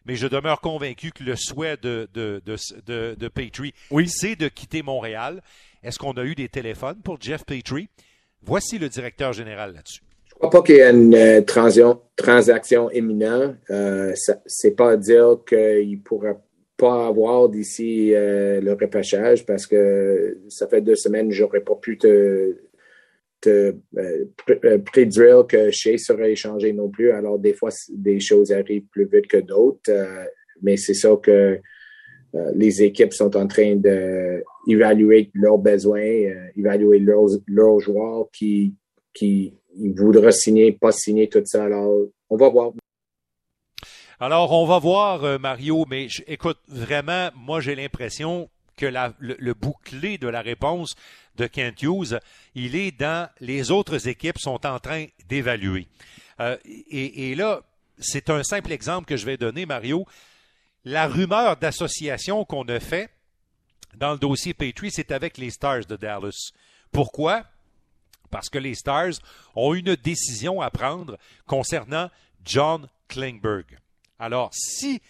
mais 0.06 0.16
je 0.16 0.28
demeure 0.28 0.62
convaincu 0.62 1.12
que 1.12 1.24
le 1.24 1.36
souhait 1.36 1.78
de, 1.82 2.08
de, 2.14 2.42
de, 2.46 3.16
de, 3.16 3.28
Petrie, 3.28 3.74
oui. 3.92 4.08
c'est 4.10 4.36
de 4.36 4.48
quitter 4.48 4.84
Montréal. 4.84 5.42
Est-ce 5.84 6.00
qu'on 6.00 6.14
a 6.14 6.24
eu 6.24 6.36
des 6.36 6.50
téléphones 6.50 7.02
pour 7.04 7.22
Jeff 7.22 7.46
Petrie? 7.46 7.90
Voici 8.42 8.78
le 8.78 8.90
directeur 8.90 9.34
général 9.34 9.74
là-dessus 9.74 10.02
crois 10.44 10.62
pas 10.62 10.66
qu'il 10.66 10.76
y 10.76 10.80
ait 10.80 10.90
une 10.90 11.16
euh, 11.16 11.42
transaction 12.16 12.92
imminente. 12.92 13.56
Euh, 13.70 14.14
c'est 14.46 14.76
pas 14.76 14.92
à 14.92 14.98
dire 14.98 15.38
qu'il 15.48 16.02
pourra 16.02 16.34
pas 16.76 17.08
avoir 17.08 17.50
d'ici 17.50 18.14
euh, 18.14 18.60
le 18.60 18.74
repêchage 18.74 19.46
parce 19.46 19.68
que 19.68 20.38
ça 20.50 20.68
fait 20.68 20.82
deux 20.82 20.96
semaines 20.96 21.30
que 21.30 21.34
j'aurais 21.34 21.62
pas 21.62 21.76
pu 21.76 21.98
te, 21.98 22.58
te 23.44 23.76
euh, 23.98 24.78
prédire 24.80 25.46
que 25.48 25.70
Shea 25.70 25.98
serait 25.98 26.32
échangé 26.32 26.74
non 26.74 26.90
plus. 26.90 27.12
Alors, 27.12 27.38
des 27.38 27.54
fois, 27.54 27.70
des 27.90 28.20
choses 28.20 28.52
arrivent 28.52 28.88
plus 28.92 29.06
vite 29.06 29.28
que 29.28 29.38
d'autres, 29.38 29.92
mais 30.62 30.78
c'est 30.78 30.94
ça 30.94 31.10
que 31.22 31.60
les 32.56 32.82
équipes 32.82 33.14
sont 33.14 33.36
en 33.38 33.46
train 33.46 33.76
d'évaluer 33.76 35.30
leurs 35.34 35.60
besoins, 35.60 36.32
évaluer 36.58 37.00
leurs, 37.00 37.80
joueurs 37.80 38.28
qui, 38.32 38.74
qui 39.14 39.54
voudraient 39.96 40.32
signer, 40.32 40.72
pas 40.72 40.92
signer, 40.92 41.30
tout 41.30 41.44
ça. 41.46 41.66
Alors, 41.66 42.08
on 42.30 42.38
va 42.38 42.50
voir. 42.50 42.72
Alors, 44.20 44.52
on 44.54 44.66
va 44.66 44.80
voir, 44.80 45.40
Mario, 45.40 45.86
mais 45.90 46.08
écoute, 46.28 46.58
vraiment, 46.68 47.30
moi, 47.36 47.60
j'ai 47.60 47.76
l'impression 47.76 48.50
que 48.78 48.86
le, 48.88 49.36
le 49.38 49.54
bouclé 49.54 50.18
de 50.18 50.28
la 50.28 50.42
réponse 50.42 50.96
de 51.36 51.48
Kent 51.48 51.82
Hughes, 51.82 52.20
il 52.56 52.76
est 52.76 52.92
dans 52.92 53.30
les 53.40 53.72
autres 53.72 54.08
équipes 54.08 54.38
sont 54.40 54.66
en 54.66 54.80
train 54.80 55.08
d'évaluer. 55.28 55.88
Euh, 56.40 56.58
et, 56.66 57.32
et, 57.32 57.36
là, 57.36 57.62
c'est 58.00 58.30
un 58.30 58.44
simple 58.44 58.72
exemple 58.72 59.08
que 59.08 59.18
je 59.18 59.26
vais 59.26 59.38
donner, 59.38 59.66
Mario. 59.66 60.06
La 60.86 61.08
rumeur 61.08 61.58
d'association 61.58 62.46
qu'on 62.46 62.64
a 62.66 62.80
fait 62.80 63.10
dans 63.96 64.12
le 64.12 64.18
dossier 64.18 64.54
Patriot, 64.54 64.92
c'est 64.94 65.12
avec 65.12 65.38
les 65.38 65.52
Stars 65.52 65.86
de 65.86 65.96
Dallas. 65.96 66.52
Pourquoi? 66.92 67.46
Parce 68.30 68.50
que 68.50 68.58
les 68.58 68.76
Stars 68.76 69.14
ont 69.56 69.74
une 69.74 69.96
décision 69.96 70.62
à 70.62 70.72
prendre 70.72 71.18
concernant 71.46 72.10
John 72.44 72.90
Klingberg. 73.08 73.78
Alors, 74.20 74.50
si 74.54 75.02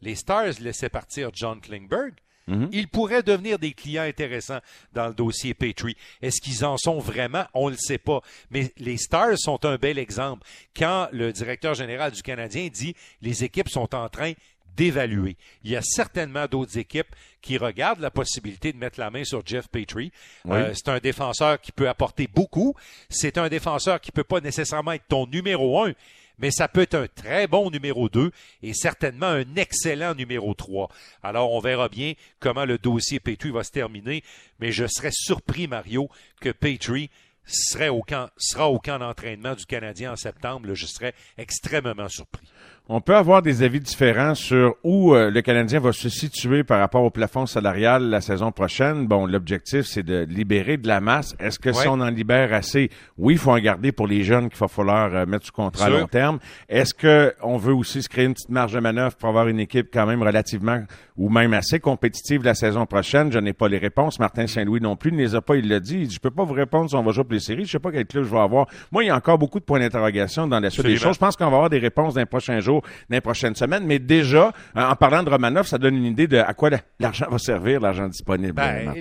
les 0.00 0.14
Stars 0.14 0.60
laissaient 0.60 0.88
partir 0.88 1.30
John 1.32 1.60
Klingberg, 1.60 2.14
Mhm. 2.50 2.68
Ils 2.72 2.88
pourraient 2.88 3.22
devenir 3.22 3.58
des 3.58 3.72
clients 3.72 4.02
intéressants 4.02 4.60
dans 4.92 5.08
le 5.08 5.14
dossier 5.14 5.54
Patriot. 5.54 5.96
Est-ce 6.20 6.40
qu'ils 6.40 6.64
en 6.64 6.76
sont 6.76 6.98
vraiment? 6.98 7.44
On 7.54 7.66
ne 7.66 7.74
le 7.74 7.78
sait 7.78 7.98
pas. 7.98 8.20
Mais 8.50 8.72
les 8.78 8.96
Stars 8.96 9.38
sont 9.38 9.64
un 9.64 9.76
bel 9.76 9.98
exemple. 9.98 10.46
Quand 10.76 11.08
le 11.12 11.32
directeur 11.32 11.74
général 11.74 12.12
du 12.12 12.22
Canadien 12.22 12.68
dit 12.72 12.94
les 13.22 13.44
équipes 13.44 13.68
sont 13.68 13.94
en 13.94 14.08
train 14.08 14.32
d'évaluer. 14.76 15.36
Il 15.64 15.70
y 15.70 15.76
a 15.76 15.82
certainement 15.82 16.46
d'autres 16.46 16.78
équipes 16.78 17.14
qui 17.42 17.58
regardent 17.58 18.00
la 18.00 18.10
possibilité 18.10 18.72
de 18.72 18.78
mettre 18.78 19.00
la 19.00 19.10
main 19.10 19.24
sur 19.24 19.42
Jeff 19.44 19.68
Petrie. 19.68 20.12
Euh, 20.48 20.72
c'est 20.74 20.88
un 20.88 20.98
défenseur 20.98 21.60
qui 21.60 21.72
peut 21.72 21.88
apporter 21.88 22.28
beaucoup. 22.32 22.74
C'est 23.08 23.38
un 23.38 23.48
défenseur 23.48 24.00
qui 24.00 24.12
peut 24.12 24.24
pas 24.24 24.40
nécessairement 24.40 24.92
être 24.92 25.06
ton 25.08 25.26
numéro 25.26 25.84
un, 25.84 25.92
mais 26.40 26.50
ça 26.50 26.68
peut 26.68 26.82
être 26.82 26.94
un 26.94 27.06
très 27.06 27.46
bon 27.46 27.70
numéro 27.70 28.08
2 28.08 28.30
et 28.62 28.74
certainement 28.74 29.26
un 29.26 29.56
excellent 29.56 30.14
numéro 30.14 30.54
3. 30.54 30.88
Alors, 31.22 31.52
on 31.52 31.60
verra 31.60 31.88
bien 31.88 32.14
comment 32.40 32.64
le 32.64 32.78
dossier 32.78 33.20
Petrie 33.20 33.50
va 33.50 33.62
se 33.62 33.70
terminer, 33.70 34.24
mais 34.58 34.72
je 34.72 34.86
serais 34.86 35.12
surpris, 35.12 35.68
Mario, 35.68 36.08
que 36.40 36.50
Petrie 36.50 37.10
sera 37.46 37.92
au 37.92 38.02
camp 38.02 38.98
d'entraînement 38.98 39.54
du 39.54 39.66
Canadien 39.66 40.12
en 40.12 40.16
septembre. 40.16 40.74
je 40.74 40.86
serais 40.86 41.14
extrêmement 41.36 42.08
surpris. 42.08 42.46
On 42.92 43.00
peut 43.00 43.14
avoir 43.14 43.40
des 43.40 43.62
avis 43.62 43.78
différents 43.78 44.34
sur 44.34 44.74
où 44.82 45.14
euh, 45.14 45.30
le 45.30 45.42
Canadien 45.42 45.78
va 45.78 45.92
se 45.92 46.08
situer 46.08 46.64
par 46.64 46.80
rapport 46.80 47.04
au 47.04 47.10
plafond 47.10 47.46
salarial 47.46 48.10
la 48.10 48.20
saison 48.20 48.50
prochaine. 48.50 49.06
Bon, 49.06 49.26
l'objectif, 49.26 49.82
c'est 49.82 50.02
de 50.02 50.26
libérer 50.28 50.76
de 50.76 50.88
la 50.88 51.00
masse. 51.00 51.36
Est-ce 51.38 51.60
que 51.60 51.72
si 51.72 51.86
on 51.86 52.00
en 52.00 52.10
libère 52.10 52.52
assez, 52.52 52.90
oui, 53.16 53.34
il 53.34 53.38
faut 53.38 53.52
en 53.52 53.60
garder 53.60 53.92
pour 53.92 54.08
les 54.08 54.24
jeunes 54.24 54.48
qu'il 54.48 54.58
va 54.58 54.66
falloir 54.66 55.14
euh, 55.14 55.24
mettre 55.24 55.46
sous 55.46 55.52
contrat 55.52 55.84
à 55.84 55.88
long 55.88 56.08
terme. 56.08 56.40
Est-ce 56.68 56.92
que 56.92 57.32
on 57.44 57.58
veut 57.58 57.72
aussi 57.72 58.02
se 58.02 58.08
créer 58.08 58.24
une 58.24 58.34
petite 58.34 58.50
marge 58.50 58.72
de 58.72 58.80
manœuvre 58.80 59.14
pour 59.14 59.28
avoir 59.28 59.46
une 59.46 59.60
équipe 59.60 59.90
quand 59.94 60.06
même 60.06 60.24
relativement 60.24 60.82
ou 61.16 61.28
même 61.28 61.54
assez 61.54 61.78
compétitive 61.78 62.42
la 62.42 62.54
saison 62.54 62.86
prochaine? 62.86 63.30
Je 63.30 63.38
n'ai 63.38 63.52
pas 63.52 63.68
les 63.68 63.78
réponses. 63.78 64.18
Martin 64.18 64.48
Saint-Louis 64.48 64.80
non 64.80 64.96
plus 64.96 65.12
ne 65.12 65.18
les 65.18 65.36
a 65.36 65.40
pas. 65.40 65.54
Il 65.54 65.68
l'a 65.68 65.78
dit. 65.78 66.00
Il 66.00 66.08
dit, 66.08 66.14
je 66.16 66.20
peux 66.20 66.32
pas 66.32 66.42
vous 66.42 66.54
répondre 66.54 66.90
si 66.90 66.96
on 66.96 67.04
va 67.04 67.12
jouer 67.12 67.22
pour 67.22 67.34
les 67.34 67.38
séries. 67.38 67.66
Je 67.66 67.70
sais 67.70 67.78
pas 67.78 67.92
quel 67.92 68.06
club 68.06 68.24
je 68.24 68.30
vais 68.30 68.40
avoir. 68.40 68.66
Moi, 68.90 69.04
il 69.04 69.06
y 69.06 69.10
a 69.10 69.16
encore 69.16 69.38
beaucoup 69.38 69.60
de 69.60 69.64
points 69.64 69.78
d'interrogation 69.78 70.48
dans 70.48 70.58
la 70.58 70.70
suite 70.70 70.84
des 70.84 70.96
choses. 70.96 71.14
Je 71.14 71.20
pense 71.20 71.36
qu'on 71.36 71.50
va 71.50 71.54
avoir 71.54 71.70
des 71.70 71.78
réponses 71.78 72.14
dans 72.14 72.20
les 72.20 72.26
prochains 72.26 72.58
jours 72.58 72.79
dans 72.80 73.16
les 73.16 73.20
prochaines 73.20 73.54
semaines. 73.54 73.84
Mais 73.86 73.98
déjà, 73.98 74.52
en 74.74 74.96
parlant 74.96 75.22
de 75.22 75.30
Romanov, 75.30 75.66
ça 75.66 75.78
donne 75.78 75.96
une 75.96 76.06
idée 76.06 76.26
de 76.26 76.38
à 76.38 76.54
quoi 76.54 76.70
l'argent 76.98 77.26
va 77.30 77.38
servir, 77.38 77.80
l'argent 77.80 78.08
disponible. 78.08 78.52
Ben, 78.52 78.92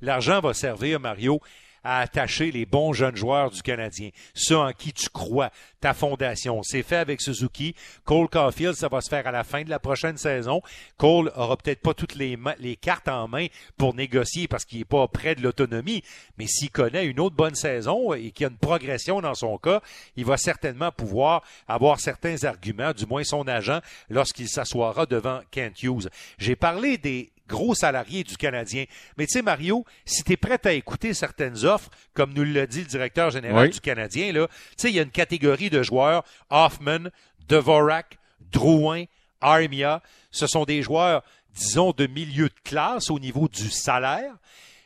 l'argent 0.00 0.40
va 0.40 0.54
servir, 0.54 1.00
Mario, 1.00 1.40
à 1.84 2.00
attacher 2.00 2.50
les 2.50 2.66
bons 2.66 2.92
jeunes 2.92 3.16
joueurs 3.16 3.50
du 3.50 3.62
Canadien, 3.62 4.10
ceux 4.34 4.56
en 4.56 4.72
qui 4.72 4.92
tu 4.92 5.08
crois, 5.10 5.50
ta 5.80 5.94
fondation. 5.94 6.62
C'est 6.62 6.82
fait 6.82 6.96
avec 6.96 7.20
Suzuki. 7.20 7.74
Cole 8.04 8.28
Caulfield, 8.28 8.74
ça 8.74 8.88
va 8.88 9.00
se 9.00 9.08
faire 9.08 9.26
à 9.26 9.30
la 9.30 9.44
fin 9.44 9.62
de 9.62 9.70
la 9.70 9.78
prochaine 9.78 10.16
saison. 10.16 10.62
Cole 10.96 11.30
aura 11.36 11.56
peut-être 11.56 11.80
pas 11.80 11.94
toutes 11.94 12.14
les, 12.14 12.38
les 12.58 12.76
cartes 12.76 13.08
en 13.08 13.28
main 13.28 13.46
pour 13.76 13.94
négocier 13.94 14.48
parce 14.48 14.64
qu'il 14.64 14.78
n'est 14.78 14.84
pas 14.84 15.06
près 15.08 15.34
de 15.34 15.42
l'autonomie, 15.42 16.02
mais 16.38 16.46
s'il 16.46 16.70
connaît 16.70 17.04
une 17.04 17.20
autre 17.20 17.36
bonne 17.36 17.54
saison 17.54 18.14
et 18.14 18.30
qu'il 18.30 18.44
y 18.44 18.46
a 18.46 18.50
une 18.50 18.56
progression 18.56 19.20
dans 19.20 19.34
son 19.34 19.58
cas, 19.58 19.80
il 20.16 20.24
va 20.24 20.36
certainement 20.36 20.90
pouvoir 20.90 21.42
avoir 21.68 22.00
certains 22.00 22.44
arguments, 22.44 22.92
du 22.92 23.06
moins 23.06 23.24
son 23.24 23.46
agent, 23.46 23.80
lorsqu'il 24.08 24.48
s'assoira 24.48 25.06
devant 25.06 25.40
Kent 25.50 25.82
Hughes. 25.82 26.08
J'ai 26.38 26.56
parlé 26.56 26.98
des, 26.98 27.30
gros 27.48 27.74
salariés 27.74 28.24
du 28.24 28.36
Canadien. 28.36 28.84
Mais 29.16 29.26
tu 29.26 29.32
sais, 29.32 29.42
Mario, 29.42 29.84
si 30.04 30.24
tu 30.24 30.32
es 30.32 30.36
prêt 30.36 30.60
à 30.64 30.72
écouter 30.72 31.14
certaines 31.14 31.64
offres, 31.64 31.90
comme 32.14 32.32
nous 32.32 32.44
l'a 32.44 32.66
dit 32.66 32.80
le 32.80 32.86
directeur 32.86 33.30
général 33.30 33.70
du 33.70 33.80
Canadien, 33.80 34.32
tu 34.32 34.48
sais, 34.76 34.90
il 34.90 34.96
y 34.96 34.98
a 34.98 35.02
une 35.02 35.10
catégorie 35.10 35.70
de 35.70 35.82
joueurs, 35.82 36.24
Hoffman, 36.50 37.10
Devorak, 37.48 38.18
Drouin, 38.40 39.04
Armia, 39.40 40.02
ce 40.30 40.46
sont 40.46 40.64
des 40.64 40.82
joueurs, 40.82 41.22
disons, 41.54 41.92
de 41.92 42.06
milieu 42.06 42.48
de 42.48 42.60
classe 42.64 43.10
au 43.10 43.18
niveau 43.18 43.48
du 43.48 43.70
salaire, 43.70 44.34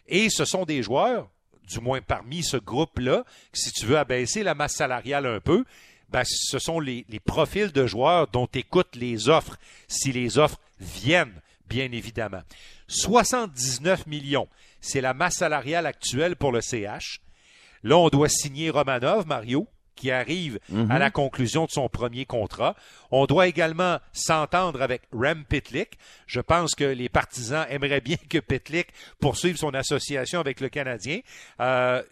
et 0.07 0.31
ce 0.31 0.45
sont 0.45 0.65
des 0.65 0.83
joueurs, 0.83 1.29
du 1.69 1.81
moins 1.81 2.01
parmi 2.01 2.43
ce 2.43 2.57
groupe-là, 2.57 3.25
si 3.53 3.73
tu 3.73 3.87
veux 3.87 3.99
abaisser 3.99 4.43
la 4.43 4.55
masse 4.55 4.75
salariale 4.75 5.27
un 5.27 5.41
peu, 5.41 5.65
ben, 6.09 6.23
ce 6.25 6.59
sont 6.59 6.81
les, 6.81 7.05
les 7.11 7.21
profils 7.21 7.71
de 7.71 7.87
joueurs 7.87 8.29
dont 8.29 8.49
écoutent 8.55 8.97
les 8.97 9.29
offres, 9.29 9.59
si 9.87 10.11
les 10.11 10.39
offres 10.39 10.59
viennent 10.81 11.41
bien 11.69 11.91
évidemment. 11.93 12.43
79 12.89 14.07
millions, 14.07 14.49
c'est 14.81 15.01
la 15.01 15.15
masse 15.15 15.37
salariale 15.37 15.87
actuelle 15.87 16.37
pour 16.37 16.53
le 16.53 16.61
CH. 16.61 17.21
Là, 17.83 17.97
on 17.97 18.09
doit 18.09 18.29
signer 18.29 18.71
Romanov, 18.71 19.27
Mario, 19.27 19.69
qui 19.99 20.11
arrive 20.11 20.61
à 20.71 20.75
mhm. 20.75 20.99
la 20.99 21.11
conclusion 21.11 21.67
de 21.67 21.71
son 21.71 21.89
premier 21.89 22.25
contrat. 22.25 22.77
On 23.11 23.27
doit 23.27 23.49
également 23.49 23.99
s'entendre 24.13 24.81
avec 24.81 25.03
Rem 25.13 25.45
Pitlick. 25.45 25.99
Je 26.27 26.41
pense 26.41 26.75
que 26.75 26.85
les 26.85 27.09
partisans 27.09 27.67
aimeraient 27.69 28.01
bien 28.01 28.17
que 28.29 28.39
Pitlick 28.39 28.89
poursuive 29.21 29.57
son 29.57 29.75
association 29.75 30.39
avec 30.39 30.61
le 30.61 30.69
Canadien. 30.69 31.21
Euh, 31.61 32.03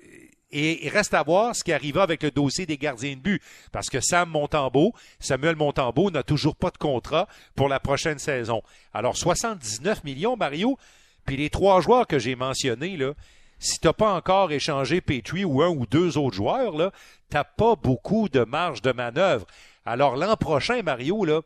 et 0.51 0.87
il 0.87 0.89
reste 0.89 1.15
à 1.15 1.23
voir 1.23 1.55
ce 1.57 1.65
qui 1.65 1.73
arrivera 1.73 2.05
avec 2.05 2.23
le 2.23 2.31
dossier 2.31 2.67
des 2.67 2.79
gardiens 2.79 3.15
de 3.15 3.21
but. 3.21 3.43
Parce 3.73 3.89
que 3.89 4.01
Sam 4.01 4.31
Montembeau, 4.31 4.93
Samuel 5.19 5.57
Montembeau 5.57 6.11
n'a 6.11 6.23
toujours 6.23 6.57
pas 6.57 6.71
de 6.71 6.79
contrat 6.79 7.29
pour 7.55 7.69
la 7.69 7.81
prochaine 7.81 8.19
saison. 8.19 8.63
Alors 8.95 9.17
79 9.17 10.05
millions, 10.05 10.37
Mario, 10.37 10.79
puis 11.25 11.37
les 11.37 11.51
trois 11.51 11.81
joueurs 11.81 12.07
que 12.07 12.19
j'ai 12.19 12.37
mentionnés, 12.37 12.97
là, 12.97 13.13
si 13.59 13.81
tu 13.81 13.87
n'as 13.87 13.93
pas 13.93 14.13
encore 14.13 14.53
échangé 14.53 15.01
Petrie 15.01 15.45
ou 15.45 15.63
un 15.63 15.69
ou 15.69 15.87
deux 15.87 16.19
autres 16.19 16.37
joueurs, 16.37 16.77
là, 16.77 16.93
t'as 17.31 17.45
pas 17.45 17.75
beaucoup 17.75 18.29
de 18.29 18.45
marge 18.45 18.83
de 18.83 18.93
manœuvre. 18.93 19.47
Alors 19.85 20.17
l'an 20.17 20.37
prochain, 20.37 20.83
Mario, 20.83 21.25
là, 21.25 21.41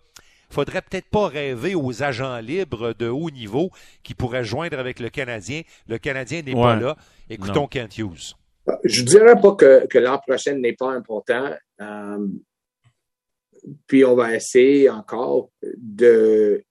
faudrait 0.50 0.82
peut-être 0.82 1.08
pas 1.08 1.28
rêver 1.28 1.74
aux 1.74 2.02
agents 2.02 2.38
libres 2.38 2.92
de 2.98 3.08
haut 3.08 3.30
niveau 3.30 3.70
qui 4.02 4.14
pourraient 4.14 4.44
joindre 4.44 4.78
avec 4.78 4.98
le 4.98 5.08
Canadien. 5.08 5.62
Le 5.86 5.98
Canadien 5.98 6.42
n'est 6.42 6.54
pas 6.54 6.76
là. 6.76 6.96
Écoutons 7.30 7.68
Kent 7.68 7.96
Hughes. 7.96 8.34
Je 8.84 9.02
dirais 9.02 9.40
pas 9.40 9.54
que, 9.54 9.98
l'an 9.98 10.18
prochain 10.18 10.54
n'est 10.54 10.74
pas 10.74 10.92
important. 10.92 11.52
Euh, 11.80 12.26
puis 13.86 14.04
on 14.04 14.14
va 14.14 14.34
essayer 14.34 14.88
encore 14.88 15.50
de 15.62 16.62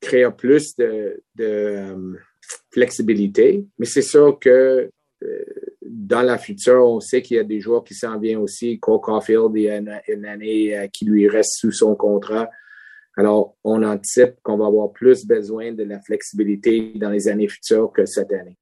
créer 0.00 0.28
plus 0.36 0.76
de, 0.76 1.22
euh, 1.40 2.14
flexibilité. 2.70 3.66
Mais 3.78 3.86
c'est 3.86 4.02
sûr 4.02 4.38
que 4.38 4.90
euh, 5.22 5.44
dans 5.82 6.22
la 6.22 6.38
future, 6.38 6.84
on 6.84 7.00
sait 7.00 7.22
qu'il 7.22 7.38
y 7.38 7.40
a 7.40 7.44
des 7.44 7.60
joueurs 7.60 7.84
qui 7.84 7.94
s'en 7.94 8.18
viennent 8.18 8.38
aussi. 8.38 8.78
Cole 8.78 9.00
Caulfield, 9.00 9.50
il 9.54 9.62
y 9.62 9.70
a 9.70 9.78
une, 9.78 10.26
année 10.26 10.88
qui 10.92 11.06
lui 11.06 11.28
reste 11.28 11.54
sous 11.58 11.72
son 11.72 11.94
contrat. 11.94 12.50
Alors, 13.16 13.56
on 13.64 13.82
anticipe 13.82 14.34
qu'on 14.42 14.58
va 14.58 14.66
avoir 14.66 14.92
plus 14.92 15.24
besoin 15.24 15.72
de 15.72 15.84
la 15.84 16.00
flexibilité 16.00 16.92
dans 16.96 17.08
les 17.08 17.28
années 17.28 17.48
futures 17.48 17.90
que 17.90 18.04
cette 18.04 18.30
année. 18.32 18.58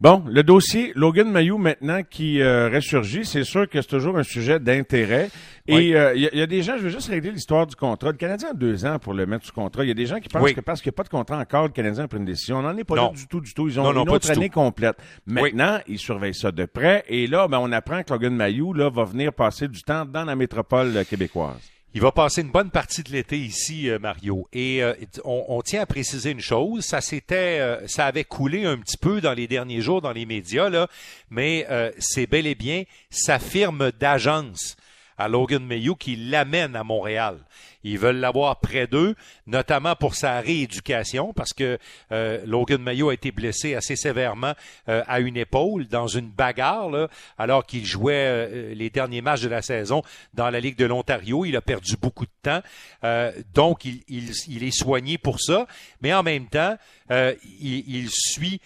Bon, 0.00 0.22
le 0.28 0.44
dossier 0.44 0.92
Logan 0.94 1.28
Mayou 1.28 1.58
maintenant 1.58 2.04
qui 2.08 2.40
euh, 2.40 2.70
ressurgit, 2.72 3.24
c'est 3.24 3.42
sûr 3.42 3.68
que 3.68 3.82
c'est 3.82 3.88
toujours 3.88 4.16
un 4.16 4.22
sujet 4.22 4.60
d'intérêt. 4.60 5.28
Et 5.66 5.96
euh, 5.96 6.14
il 6.14 6.30
y, 6.32 6.40
a 6.40 6.46
des 6.46 6.62
gens, 6.62 6.76
je 6.78 6.84
veux 6.84 6.88
juste 6.88 7.08
régler 7.08 7.32
l'histoire 7.32 7.66
du 7.66 7.74
contrat. 7.74 8.12
Le 8.12 8.16
Canadien 8.16 8.50
a 8.50 8.54
deux 8.54 8.86
ans 8.86 9.00
pour 9.00 9.12
le 9.12 9.26
mettre 9.26 9.44
sous 9.44 9.52
contrat. 9.52 9.84
Il 9.84 9.88
y 9.88 9.90
a 9.90 9.94
des 9.94 10.06
gens 10.06 10.20
qui 10.20 10.28
pensent 10.28 10.52
que 10.52 10.60
parce 10.60 10.80
qu'il 10.80 10.90
n'y 10.90 10.94
a 10.94 10.98
pas 10.98 11.02
de 11.02 11.08
contrat 11.08 11.36
encore, 11.36 11.64
le 11.64 11.70
Canadien 11.70 12.04
a 12.04 12.08
pris 12.08 12.18
une 12.18 12.24
décision. 12.24 12.58
On 12.58 12.62
n'en 12.62 12.76
est 12.76 12.84
pas 12.84 12.94
là 12.94 13.10
du 13.12 13.26
tout, 13.26 13.40
du 13.40 13.52
tout. 13.52 13.66
Ils 13.66 13.80
ont 13.80 13.90
une 13.90 14.08
autre 14.08 14.30
année 14.30 14.50
complète. 14.50 14.96
Maintenant, 15.26 15.80
ils 15.88 15.98
surveillent 15.98 16.32
ça 16.32 16.52
de 16.52 16.64
près. 16.64 17.04
Et 17.08 17.26
là, 17.26 17.48
ben, 17.48 17.58
on 17.60 17.72
apprend 17.72 18.04
que 18.04 18.12
Logan 18.12 18.36
Mayou 18.36 18.74
là, 18.74 18.90
va 18.90 19.02
venir 19.02 19.32
passer 19.32 19.66
du 19.66 19.82
temps 19.82 20.04
dans 20.04 20.24
la 20.24 20.36
métropole 20.36 21.04
québécoise. 21.10 21.72
Il 21.94 22.02
va 22.02 22.12
passer 22.12 22.42
une 22.42 22.50
bonne 22.50 22.70
partie 22.70 23.02
de 23.02 23.10
l'été 23.10 23.38
ici, 23.38 23.88
euh, 23.88 23.98
Mario. 23.98 24.46
Et 24.52 24.82
euh, 24.82 24.92
on, 25.24 25.62
tient 25.62 25.80
à 25.80 25.86
préciser 25.86 26.30
une 26.30 26.40
chose, 26.40 26.84
ça 26.84 27.00
s'était, 27.00 27.60
euh, 27.60 27.86
ça 27.88 28.04
avait 28.04 28.24
coulé 28.24 28.66
un 28.66 28.76
petit 28.76 28.98
peu 28.98 29.22
dans 29.22 29.32
les 29.32 29.46
derniers 29.46 29.80
jours 29.80 30.02
dans 30.02 30.12
les 30.12 30.26
médias, 30.26 30.68
là, 30.68 30.88
mais 31.30 31.66
c'est 31.98 32.26
bel 32.26 32.46
et 32.46 32.54
bien 32.54 32.84
sa 33.10 33.38
firme 33.38 33.90
d'agence 33.98 34.76
à 35.16 35.28
Logan 35.28 35.64
Mayou 35.64 35.94
qui 35.96 36.14
l'amène 36.14 36.76
à 36.76 36.84
Montréal. 36.84 37.38
Ils 37.84 37.98
veulent 37.98 38.16
l'avoir 38.18 38.60
près 38.60 38.86
d'eux, 38.86 39.14
notamment 39.46 39.94
pour 39.94 40.14
sa 40.14 40.40
rééducation, 40.40 41.32
parce 41.32 41.52
que 41.52 41.78
euh, 42.12 42.42
Logan 42.44 42.82
Mayo 42.82 43.10
a 43.10 43.14
été 43.14 43.30
blessé 43.30 43.74
assez 43.74 43.96
sévèrement 43.96 44.54
euh, 44.88 45.02
à 45.06 45.20
une 45.20 45.36
épaule 45.36 45.86
dans 45.86 46.08
une 46.08 46.28
bagarre, 46.28 47.08
alors 47.38 47.66
qu'il 47.66 47.86
jouait 47.86 48.14
euh, 48.14 48.74
les 48.74 48.90
derniers 48.90 49.22
matchs 49.22 49.42
de 49.42 49.48
la 49.48 49.62
saison 49.62 50.02
dans 50.34 50.50
la 50.50 50.60
Ligue 50.60 50.76
de 50.76 50.86
l'Ontario. 50.86 51.44
Il 51.44 51.56
a 51.56 51.60
perdu 51.60 51.96
beaucoup 52.00 52.26
de 52.26 52.30
temps, 52.42 52.62
donc 53.54 53.84
il, 53.84 54.64
est 54.64 54.70
soigné 54.70 55.18
pour 55.18 55.40
ça, 55.40 55.66
mais 56.00 56.12
en 56.12 56.22
même 56.22 56.46
temps, 56.46 56.76
il 57.60 58.08
suit 58.10 58.60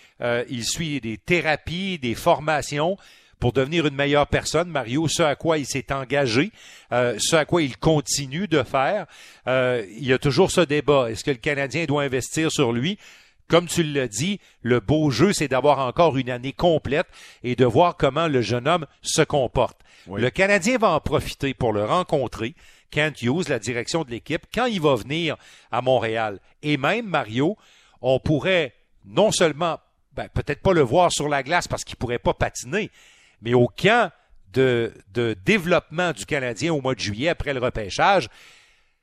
des 1.01 1.19
thérapies, 1.19 1.99
des 1.99 2.15
formations 2.15 2.97
pour 3.43 3.53
devenir 3.53 3.89
une 3.89 3.97
meilleure 3.97 4.29
personne, 4.29 4.69
Mario, 4.69 5.09
ce 5.09 5.25
à 5.25 5.35
quoi 5.35 5.59
il 5.59 5.67
s'est 5.67 5.93
engagé, 5.93 6.53
euh, 6.93 7.17
ce 7.19 7.35
à 7.35 7.45
quoi 7.45 7.61
il 7.61 7.77
continue 7.77 8.47
de 8.47 8.63
faire. 8.63 9.07
Euh, 9.49 9.85
il 9.97 10.07
y 10.07 10.13
a 10.13 10.19
toujours 10.19 10.53
ce 10.53 10.61
débat. 10.61 11.11
Est-ce 11.11 11.25
que 11.25 11.33
le 11.33 11.39
Canadien 11.39 11.87
doit 11.87 12.05
investir 12.05 12.53
sur 12.53 12.73
lui? 12.73 12.99
Comme 13.49 13.67
tu 13.67 13.83
l'as 13.83 14.07
dit, 14.07 14.39
le 14.61 14.79
beau 14.79 15.11
jeu, 15.11 15.33
c'est 15.33 15.49
d'avoir 15.49 15.81
encore 15.81 16.17
une 16.17 16.31
année 16.31 16.53
complète 16.53 17.09
et 17.43 17.57
de 17.57 17.65
voir 17.65 17.97
comment 17.97 18.29
le 18.29 18.43
jeune 18.43 18.69
homme 18.69 18.87
se 19.03 19.23
comporte. 19.23 19.81
Le 20.07 20.31
Canadien 20.31 20.79
va 20.79 20.91
en 20.91 21.01
profiter 21.01 21.53
pour 21.53 21.73
le 21.73 21.85
rencontrer. 21.85 22.55
Kent 22.93 23.23
Hughes, 23.23 23.49
la 23.49 23.59
direction 23.59 24.05
de 24.05 24.13
l'équipe, 24.13 24.47
quand 24.55 24.67
il 24.67 24.81
va 24.81 24.95
venir 24.95 25.37
à 25.73 25.83
Montréal. 25.83 26.39
Et 26.63 26.77
même, 26.77 27.07
Mario, 27.07 27.57
on 28.03 28.21
pourrait 28.21 28.73
non 29.05 29.33
seulement 29.33 29.81
ben, 30.13 30.29
peut-être 30.33 30.63
pas 30.63 30.75
le 30.75 30.83
voir 30.83 31.11
sur 31.11 31.29
la 31.29 31.43
glace 31.43 31.67
parce 31.67 31.83
qu'il 31.83 31.97
pourrait 31.97 32.21
pas 32.21 32.35
patiner, 32.35 32.89
mais 33.43 33.55
au 33.55 33.67
camp 33.67 34.11
de, 34.53 34.93
développement 35.45 36.13
du 36.13 36.27
Canadien 36.27 36.73
au 36.73 36.81
mois 36.81 36.95
de 36.95 37.01
juillet 37.01 37.29
après 37.29 37.53
le 37.53 37.61
repêchage, 37.61 38.29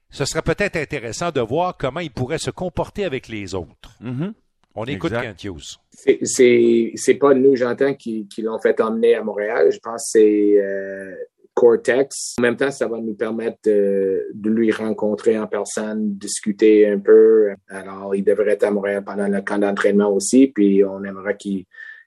ce 0.09 0.25
serait 0.25 0.41
peut-être 0.41 0.75
intéressant 0.75 1.31
de 1.31 1.41
voir 1.41 1.77
comment 1.77 1.99
il 1.99 2.11
pourrait 2.11 2.39
se 2.39 2.49
comporter 2.49 3.05
avec 3.05 3.27
les 3.27 3.53
autres. 3.53 3.91
Mm-hmm. 4.01 4.33
On 4.75 4.85
écoute 4.85 5.11
Kent 5.11 5.43
Hughes. 5.43 5.77
C'est 6.23 7.13
pas 7.19 7.33
nous, 7.33 7.55
j'entends, 7.55 7.93
qui, 7.93 8.27
l'ont 8.39 8.59
fait 8.59 8.79
emmener 8.81 9.15
à 9.15 9.23
Montréal. 9.23 9.71
Je 9.71 9.79
pense 9.79 10.03
que 10.03 10.19
c'est 10.19 10.57
euh, 10.57 11.13
Cortex. 11.53 12.35
En 12.39 12.43
même 12.43 12.55
temps, 12.55 12.71
ça 12.71 12.87
va 12.87 12.99
nous 12.99 13.15
permettre 13.15 13.57
de, 13.65 14.25
lui 14.45 14.71
rencontrer 14.71 15.37
en 15.37 15.47
personne, 15.47 16.13
discuter 16.13 16.87
un 16.87 16.99
peu. 16.99 17.49
Alors, 17.67 18.15
il 18.15 18.23
devrait 18.23 18.51
être 18.51 18.63
à 18.63 18.71
Montréal 18.71 19.03
pendant 19.03 19.27
le 19.27 19.41
camp 19.41 19.57
d'entraînement 19.57 20.09
aussi. 20.09 20.47
Puis, 20.47 20.83
on 20.85 21.03
aimerait 21.03 21.35
qu'il 21.35 21.65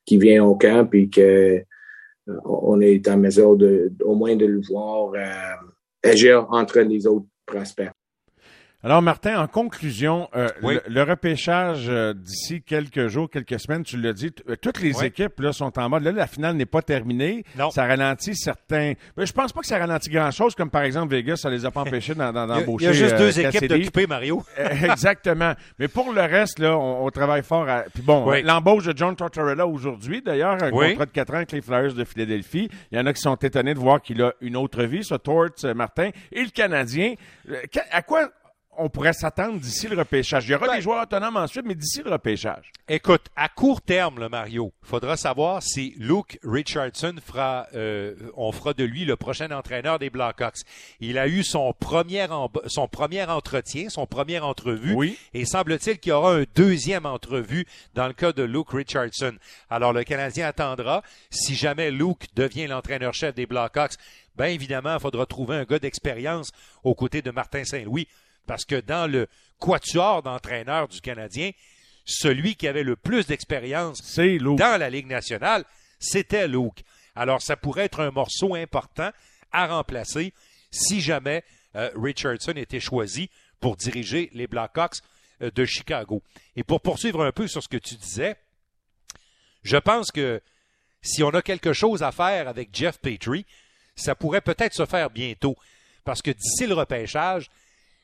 vienne 0.09 0.41
au 0.41 0.55
camp 0.55 0.87
puis 0.89 1.11
que 1.11 1.21
euh, 1.21 1.61
on 2.27 2.81
est 2.81 3.09
en 3.09 3.19
mesure 3.19 3.57
de, 3.57 3.93
au 4.05 4.15
moins 4.15 4.37
de 4.37 4.47
le 4.47 4.61
voir 4.61 5.13
euh, 5.15 6.09
agir 6.09 6.47
entre 6.51 6.81
les 6.81 7.07
autres 7.07 7.27
prospects. 7.47 7.91
Alors, 8.85 9.01
Martin, 9.01 9.41
en 9.41 9.47
conclusion, 9.47 10.29
euh, 10.35 10.49
le, 10.89 11.03
repêchage 11.05 11.85
euh, 11.89 12.15
d'ici 12.15 12.63
quelques 12.63 13.07
jours, 13.07 13.31
quelques 13.31 13.61
semaines, 13.61 13.85
tu 13.85 13.97
l'as 13.97 14.13
dit, 14.13 14.33
euh, 14.49 14.57
toutes 14.61 14.81
les 14.81 15.05
équipes 15.05 15.39
là, 15.39 15.53
sont 15.53 15.79
en 15.79 15.89
mode. 15.89 16.03
Là, 16.03 16.11
la 16.11 16.27
finale 16.27 16.57
n'est 16.57 16.67
pas 16.67 16.83
terminée. 16.83 17.45
Non. 17.57 17.71
Ça 17.71 17.87
ralentit 17.87 18.35
certains. 18.35 18.95
Mais 19.17 19.25
je 19.25 19.33
pense 19.33 19.53
pas 19.53 19.61
que 19.61 19.69
ça 19.69 19.79
ralentit 19.79 20.11
grand-chose, 20.11 20.57
comme 20.57 20.69
par 20.69 20.83
exemple 20.83 21.15
Vegas, 21.15 21.37
ça 21.37 21.49
les 21.49 21.65
a 21.65 21.71
pas 21.71 21.81
empêchés 21.83 22.17
d'embaucher. 22.17 22.87
Il 22.87 22.87
y 22.87 22.89
a 22.89 22.93
juste 22.93 23.17
deux 23.17 23.39
équipes 23.39 23.69
d'occuper, 23.69 24.09
Mario. 24.09 24.43
Exactement. 24.57 25.53
Mais 25.79 25.87
pour 25.87 26.13
le 26.13 26.23
reste, 26.23 26.59
là, 26.59 26.77
on, 26.77 27.09
travaille 27.11 27.45
fort. 27.45 27.69
À... 27.69 27.83
Puis 27.83 28.03
bon, 28.03 28.29
l'embauche 28.43 28.87
de 28.87 28.99
John 28.99 29.15
Tortorella 29.15 29.65
aujourd'hui, 29.65 30.23
d'ailleurs, 30.23 30.61
un 30.61 30.71
contrat 30.73 31.07
de 31.07 31.13
4 31.13 31.31
ans 31.31 31.37
avec 31.37 31.53
les 31.53 31.63
Flyers 31.63 31.95
de 31.95 32.03
Philadelphie. 32.03 32.69
Il 32.91 32.99
y 32.99 33.01
en 33.01 33.07
a 33.07 33.13
qui 33.13 33.21
sont 33.21 33.37
étonnés 33.37 33.75
de 33.75 33.79
voir 33.79 34.03
qu'il 34.03 34.21
a 34.23 34.33
une 34.41 34.57
autre 34.57 34.83
vie, 34.83 35.05
ce 35.05 35.15
Tort, 35.15 35.51
Martin. 35.77 36.11
Et 36.33 36.43
le 36.43 36.51
Canadien. 36.51 37.15
À 37.93 38.03
quoi 38.03 38.29
on 38.79 38.89
pourrait 38.89 39.13
s'attendre 39.13 39.61
d'ici 39.61 39.87
le 39.89 39.97
repêchage? 39.97 40.47
Il 40.49 40.53
y 40.53 40.55
aura 40.55 40.67
ben- 40.67 40.77
des 40.77 40.83
joueurs 40.83 41.03
autonomes 41.03 41.37
ensuite, 41.37 41.65
mais 41.67 41.75
d'ici 41.75 42.03
le 42.03 42.11
repêchage. 42.11 42.71
Écoute, 42.89 43.27
à 43.37 43.49
court 43.49 43.81
terme, 43.83 44.19
le 44.19 44.29
Mario, 44.29 44.73
faudra 44.83 45.17
savoir 45.17 45.63
si 45.63 45.95
Luke 45.99 46.39
Richardson 46.43 47.15
fera, 47.25 47.67
euh, 47.75 48.15
on 48.37 48.51
fera 48.53 48.73
de 48.75 48.85
lui 48.85 49.05
le 49.05 49.17
prochain 49.17 49.51
entraîneur 49.51 49.99
des 49.99 50.11
Blackhawks. 50.11 50.61
Il 51.01 51.19
a 51.19 51.29
eu 51.29 51.43
son 51.45 51.73
premier, 51.79 52.27
son 52.67 52.89
premier 52.89 53.25
entretien, 53.25 53.89
son 53.89 54.07
première 54.07 54.47
entrevue. 54.47 54.95
Oui. 54.95 55.19
Et 55.35 55.45
semble-t-il 55.45 55.99
qu'il 55.99 56.11
y 56.11 56.13
aura 56.13 56.35
un 56.37 56.45
deuxième 56.55 57.07
entrevue 57.07 57.67
dans 57.95 58.07
le 58.07 58.13
cas 58.15 58.33
de 58.33 58.43
Luke 58.43 58.71
Richardson. 58.71 59.35
Alors, 59.71 59.93
le 59.93 60.05
Canadien 60.05 60.47
attendra. 60.47 61.03
Si 61.31 61.55
jamais 61.55 61.91
Luke 61.91 62.27
devient 62.35 62.67
l'entraîneur-chef 62.67 63.35
des 63.35 63.47
Blackhawks, 63.47 63.95
bien 64.37 64.47
évidemment, 64.47 64.95
il 64.95 65.01
faudra 65.01 65.27
trouver 65.27 65.57
un 65.57 65.65
gars 65.65 65.79
d'expérience 65.79 66.53
aux 66.85 66.95
côtés 66.95 67.23
de 67.23 67.31
Martin 67.31 67.65
Saint-Louis. 67.65 68.09
Parce 68.47 68.65
que 68.65 68.81
dans 68.81 69.11
le 69.11 69.29
quatuor 69.59 70.23
d'entraîneurs 70.23 70.89
du 70.89 71.01
Canadien, 71.01 71.51
celui 72.05 72.57
qui 72.57 72.67
avait 72.67 72.83
le 72.83 72.97
plus 72.97 73.27
d'expérience 73.27 74.17
dans 74.17 74.79
la 74.79 74.91
Ligue 74.91 75.07
nationale, 75.07 75.65
c'était 75.99 76.49
Luke. 76.49 76.83
Alors, 77.15 77.43
ça 77.43 77.57
pourrait 77.57 77.85
être 77.85 78.01
un 78.01 78.11
morceau 78.11 78.55
important 78.55 79.11
à 79.53 79.67
remplacer 79.67 80.33
si 80.71 81.01
jamais 81.01 81.45
euh, 81.77 81.91
Richardson 81.95 82.53
était 82.57 82.81
choisi 82.81 83.31
pour 83.61 83.77
diriger 83.77 84.31
les 84.33 84.47
Blackhawks 84.47 84.99
euh, 85.43 85.51
de 85.51 85.65
Chicago. 85.65 86.23
Et 86.57 86.65
pour 86.65 86.81
poursuivre 86.81 87.25
un 87.25 87.33
peu 87.33 87.47
sur 87.47 87.63
ce 87.63 87.69
que 87.69 87.77
tu 87.77 87.95
disais, 87.95 88.37
je 89.63 89.77
pense 89.77 90.11
que 90.11 90.41
si 91.03 91.23
on 91.23 91.31
a 91.31 91.43
quelque 91.43 91.73
chose 91.73 92.03
à 92.03 92.13
faire 92.13 92.49
avec 92.49 92.71
Jeff 92.73 92.99
Petrie, 92.99 93.47
ça 93.95 94.15
pourrait 94.15 94.41
peut-être 94.41 94.75
se 94.75 94.87
faire 94.87 95.11
bientôt. 95.11 95.57
Parce 96.05 96.23
que 96.23 96.31
d'ici 96.31 96.67
le 96.67 96.75
repêchage, 96.75 97.51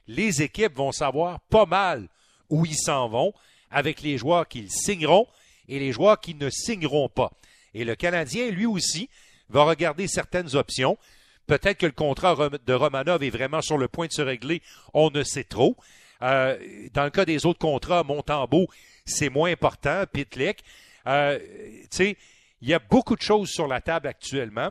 les 0.08 0.42
équipes 0.42 0.74
vont 0.74 0.90
savoir 0.90 1.40
pas 1.50 1.66
mal 1.66 2.08
où 2.48 2.64
ils 2.66 2.76
s'en 2.76 3.08
vont 3.08 3.32
avec 3.70 4.00
les 4.00 4.18
joueurs 4.18 4.48
qu'ils 4.48 4.70
signeront 4.70 5.26
et 5.68 5.78
les 5.78 5.92
joueurs 5.92 6.18
qui 6.18 6.34
ne 6.34 6.48
signeront 6.48 7.10
pas. 7.10 7.30
Et 7.74 7.84
le 7.84 7.94
Canadien, 7.94 8.50
lui 8.50 8.66
aussi, 8.66 9.10
va 9.50 9.64
regarder 9.64 10.08
certaines 10.08 10.56
options. 10.56 10.98
Peut-être 11.46 11.78
que 11.78 11.86
le 11.86 11.92
contrat 11.92 12.34
de 12.66 12.74
Romanov 12.74 13.22
est 13.22 13.30
vraiment 13.30 13.60
sur 13.60 13.76
le 13.78 13.88
point 13.88 14.06
de 14.06 14.12
se 14.12 14.22
régler, 14.22 14.62
on 14.94 15.10
ne 15.10 15.22
sait 15.22 15.44
trop. 15.44 15.76
Euh, 16.22 16.58
dans 16.94 17.04
le 17.04 17.10
cas 17.10 17.24
des 17.24 17.46
autres 17.46 17.58
contrats, 17.58 18.02
Montembeau, 18.02 18.66
c'est 19.04 19.28
moins 19.28 19.50
important, 19.50 20.04
Pitlick. 20.10 20.64
Euh, 21.06 21.38
tu 21.38 21.86
sais, 21.90 22.16
il 22.60 22.68
y 22.68 22.74
a 22.74 22.78
beaucoup 22.78 23.14
de 23.14 23.22
choses 23.22 23.50
sur 23.50 23.68
la 23.68 23.80
table 23.80 24.08
actuellement. 24.08 24.70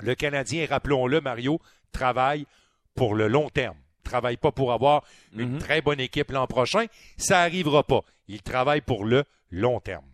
Le 0.00 0.14
Canadien, 0.14 0.66
rappelons-le, 0.68 1.20
Mario, 1.20 1.60
travaille 1.92 2.46
pour 2.94 3.14
le 3.14 3.28
long 3.28 3.48
terme 3.48 3.76
travaille 4.06 4.36
pas 4.36 4.52
pour 4.52 4.72
avoir 4.72 5.02
une 5.36 5.54
mhm. 5.54 5.58
très 5.58 5.80
bonne 5.82 6.00
équipe 6.00 6.30
l'an 6.30 6.46
prochain. 6.46 6.86
Ça 7.16 7.42
n'arrivera 7.42 7.82
pas. 7.82 8.02
Il 8.28 8.42
travaille 8.42 8.80
pour 8.80 9.04
le 9.04 9.24
long 9.50 9.80
terme. 9.80 10.04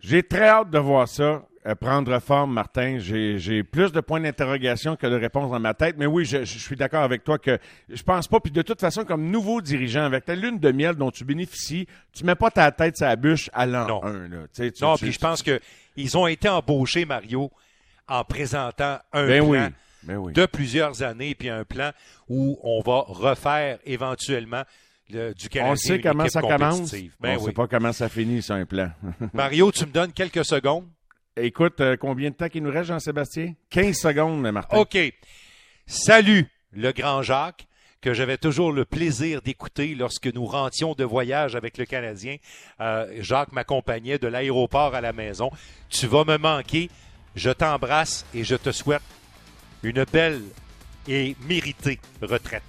J'ai 0.00 0.22
très 0.22 0.48
hâte 0.48 0.70
de 0.70 0.78
voir 0.78 1.08
ça 1.08 1.42
euh, 1.66 1.74
prendre 1.74 2.18
forme, 2.20 2.54
Martin. 2.54 2.98
J'ai 2.98 3.62
plus 3.62 3.92
de 3.92 4.00
points 4.00 4.20
d'interrogation 4.20 4.96
que 4.96 5.06
de 5.06 5.14
réponses 5.14 5.50
dans 5.50 5.60
ma 5.60 5.74
tête. 5.74 5.96
Mais 5.98 6.06
oui, 6.06 6.24
je, 6.24 6.44
suis 6.44 6.76
d'accord 6.76 7.02
avec 7.02 7.22
toi 7.22 7.38
que 7.38 7.58
je 7.90 8.02
pense 8.02 8.28
pas. 8.28 8.40
Puis 8.40 8.50
de 8.50 8.62
toute 8.62 8.80
façon, 8.80 9.04
comme 9.04 9.30
nouveau 9.30 9.60
dirigeant, 9.60 10.04
avec 10.04 10.24
ta 10.24 10.34
lune 10.34 10.58
de 10.58 10.72
miel 10.72 10.94
dont 10.94 11.10
tu 11.10 11.24
bénéficies, 11.24 11.86
tu 12.14 12.24
mets 12.24 12.34
pas 12.34 12.50
ta 12.50 12.72
tête 12.72 12.96
sur 12.96 13.06
la 13.06 13.16
bûche 13.16 13.50
à 13.52 13.66
l'an 13.66 14.02
1. 14.02 14.28
non, 14.80 14.96
puis 14.96 15.12
je 15.12 15.18
pense 15.18 15.42
qu'ils 15.42 16.16
ont 16.16 16.26
été 16.26 16.48
embauchés, 16.48 17.04
Mario, 17.04 17.50
en 18.08 18.24
présentant 18.24 18.98
un 19.12 19.26
ben 19.26 19.42
plan. 19.42 19.50
Oui. 19.50 19.58
Ben 20.02 20.32
de 20.32 20.46
plusieurs 20.46 21.02
années, 21.02 21.34
puis 21.34 21.48
un 21.48 21.64
plan 21.64 21.90
où 22.28 22.58
on 22.62 22.80
va 22.80 23.04
refaire 23.06 23.78
éventuellement 23.84 24.62
le, 25.10 25.34
du 25.34 25.48
Canadien. 25.48 25.72
On 25.72 25.76
sait 25.76 26.00
comment 26.00 26.28
ça 26.28 26.40
commence. 26.40 26.92
Ben 27.20 27.36
on 27.36 27.40
ne 27.40 27.46
sait 27.46 27.52
pas 27.52 27.66
comment 27.66 27.92
ça 27.92 28.08
finit, 28.08 28.42
c'est 28.42 28.52
un 28.52 28.66
plan. 28.66 28.90
Mario, 29.32 29.70
tu 29.72 29.86
me 29.86 29.92
donnes 29.92 30.12
quelques 30.12 30.44
secondes? 30.44 30.88
Écoute, 31.36 31.80
euh, 31.80 31.96
combien 31.96 32.30
de 32.30 32.34
temps 32.34 32.48
qu'il 32.48 32.62
nous 32.62 32.70
reste, 32.70 32.88
Jean-Sébastien? 32.88 33.54
15 33.70 33.96
secondes, 33.96 34.40
Martin. 34.50 34.78
OK. 34.78 34.98
Salut, 35.86 36.46
le 36.72 36.92
grand 36.92 37.22
Jacques 37.22 37.66
que 38.00 38.14
j'avais 38.14 38.38
toujours 38.38 38.72
le 38.72 38.84
plaisir 38.84 39.42
d'écouter 39.42 39.94
lorsque 39.94 40.26
nous 40.26 40.46
rentions 40.46 40.94
de 40.94 41.04
voyage 41.04 41.54
avec 41.54 41.76
le 41.76 41.84
Canadien. 41.84 42.36
Euh, 42.80 43.06
Jacques 43.20 43.52
m'accompagnait 43.52 44.18
de 44.18 44.26
l'aéroport 44.26 44.94
à 44.94 45.00
la 45.00 45.12
maison. 45.12 45.50
Tu 45.90 46.06
vas 46.06 46.24
me 46.24 46.38
manquer. 46.38 46.88
Je 47.36 47.50
t'embrasse 47.50 48.24
et 48.34 48.42
je 48.42 48.56
te 48.56 48.72
souhaite 48.72 49.02
une 49.82 50.04
belle 50.12 50.42
et 51.08 51.36
méritée 51.48 51.98
retraite. 52.22 52.62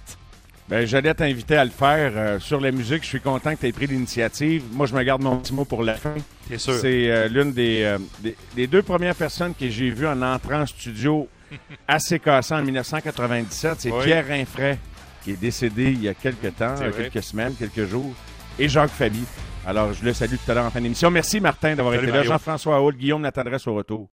Ben, 0.68 0.86
j'allais 0.86 1.12
t'inviter 1.12 1.56
à 1.56 1.64
le 1.64 1.70
faire 1.70 2.12
euh, 2.14 2.38
sur 2.38 2.60
la 2.60 2.70
musique. 2.70 3.02
Je 3.02 3.08
suis 3.08 3.20
content 3.20 3.54
que 3.54 3.60
tu 3.60 3.66
aies 3.66 3.72
pris 3.72 3.86
l'initiative. 3.86 4.62
Moi, 4.72 4.86
je 4.86 4.94
me 4.94 5.02
garde 5.02 5.20
mon 5.20 5.36
petit 5.36 5.52
mot 5.52 5.64
pour 5.64 5.82
la 5.82 5.94
fin. 5.94 6.14
C'est 6.48 6.58
sûr? 6.58 6.74
C'est 6.74 7.10
euh, 7.10 7.28
l'une 7.28 7.52
euh, 7.58 7.98
des, 8.22 8.36
des, 8.54 8.66
deux 8.66 8.82
premières 8.82 9.14
personnes 9.14 9.54
que 9.54 9.68
j'ai 9.68 9.90
vues 9.90 10.06
en 10.06 10.22
entrant 10.22 10.62
en 10.62 10.66
studio 10.66 11.28
assez 11.88 12.18
cassant 12.18 12.60
en 12.60 12.62
1997. 12.62 13.74
C'est 13.80 13.90
Pierre 14.02 14.26
Rinfray 14.26 14.78
qui 15.22 15.32
est 15.32 15.36
décédé 15.40 15.92
il 15.92 16.02
y 16.02 16.08
a 16.08 16.14
quelques 16.14 16.56
temps, 16.56 16.74
quelques 16.96 17.22
semaines, 17.22 17.54
quelques 17.54 17.88
jours, 17.88 18.12
et 18.58 18.68
Jacques 18.68 18.90
Fabi. 18.90 19.24
Alors, 19.64 19.92
je 19.92 20.04
le 20.04 20.12
salue 20.12 20.34
tout 20.44 20.50
à 20.50 20.54
l'heure 20.54 20.64
en 20.64 20.70
fin 20.70 20.80
d'émission. 20.80 21.10
Merci, 21.10 21.40
Martin, 21.40 21.76
d'avoir 21.76 21.94
été 21.94 22.06
là. 22.06 22.24
Jean-François 22.24 22.80
Hall, 22.82 22.96
Guillaume, 22.96 23.22
notre 23.22 23.38
adresse 23.38 23.66
au 23.68 23.74
retour. 23.74 24.08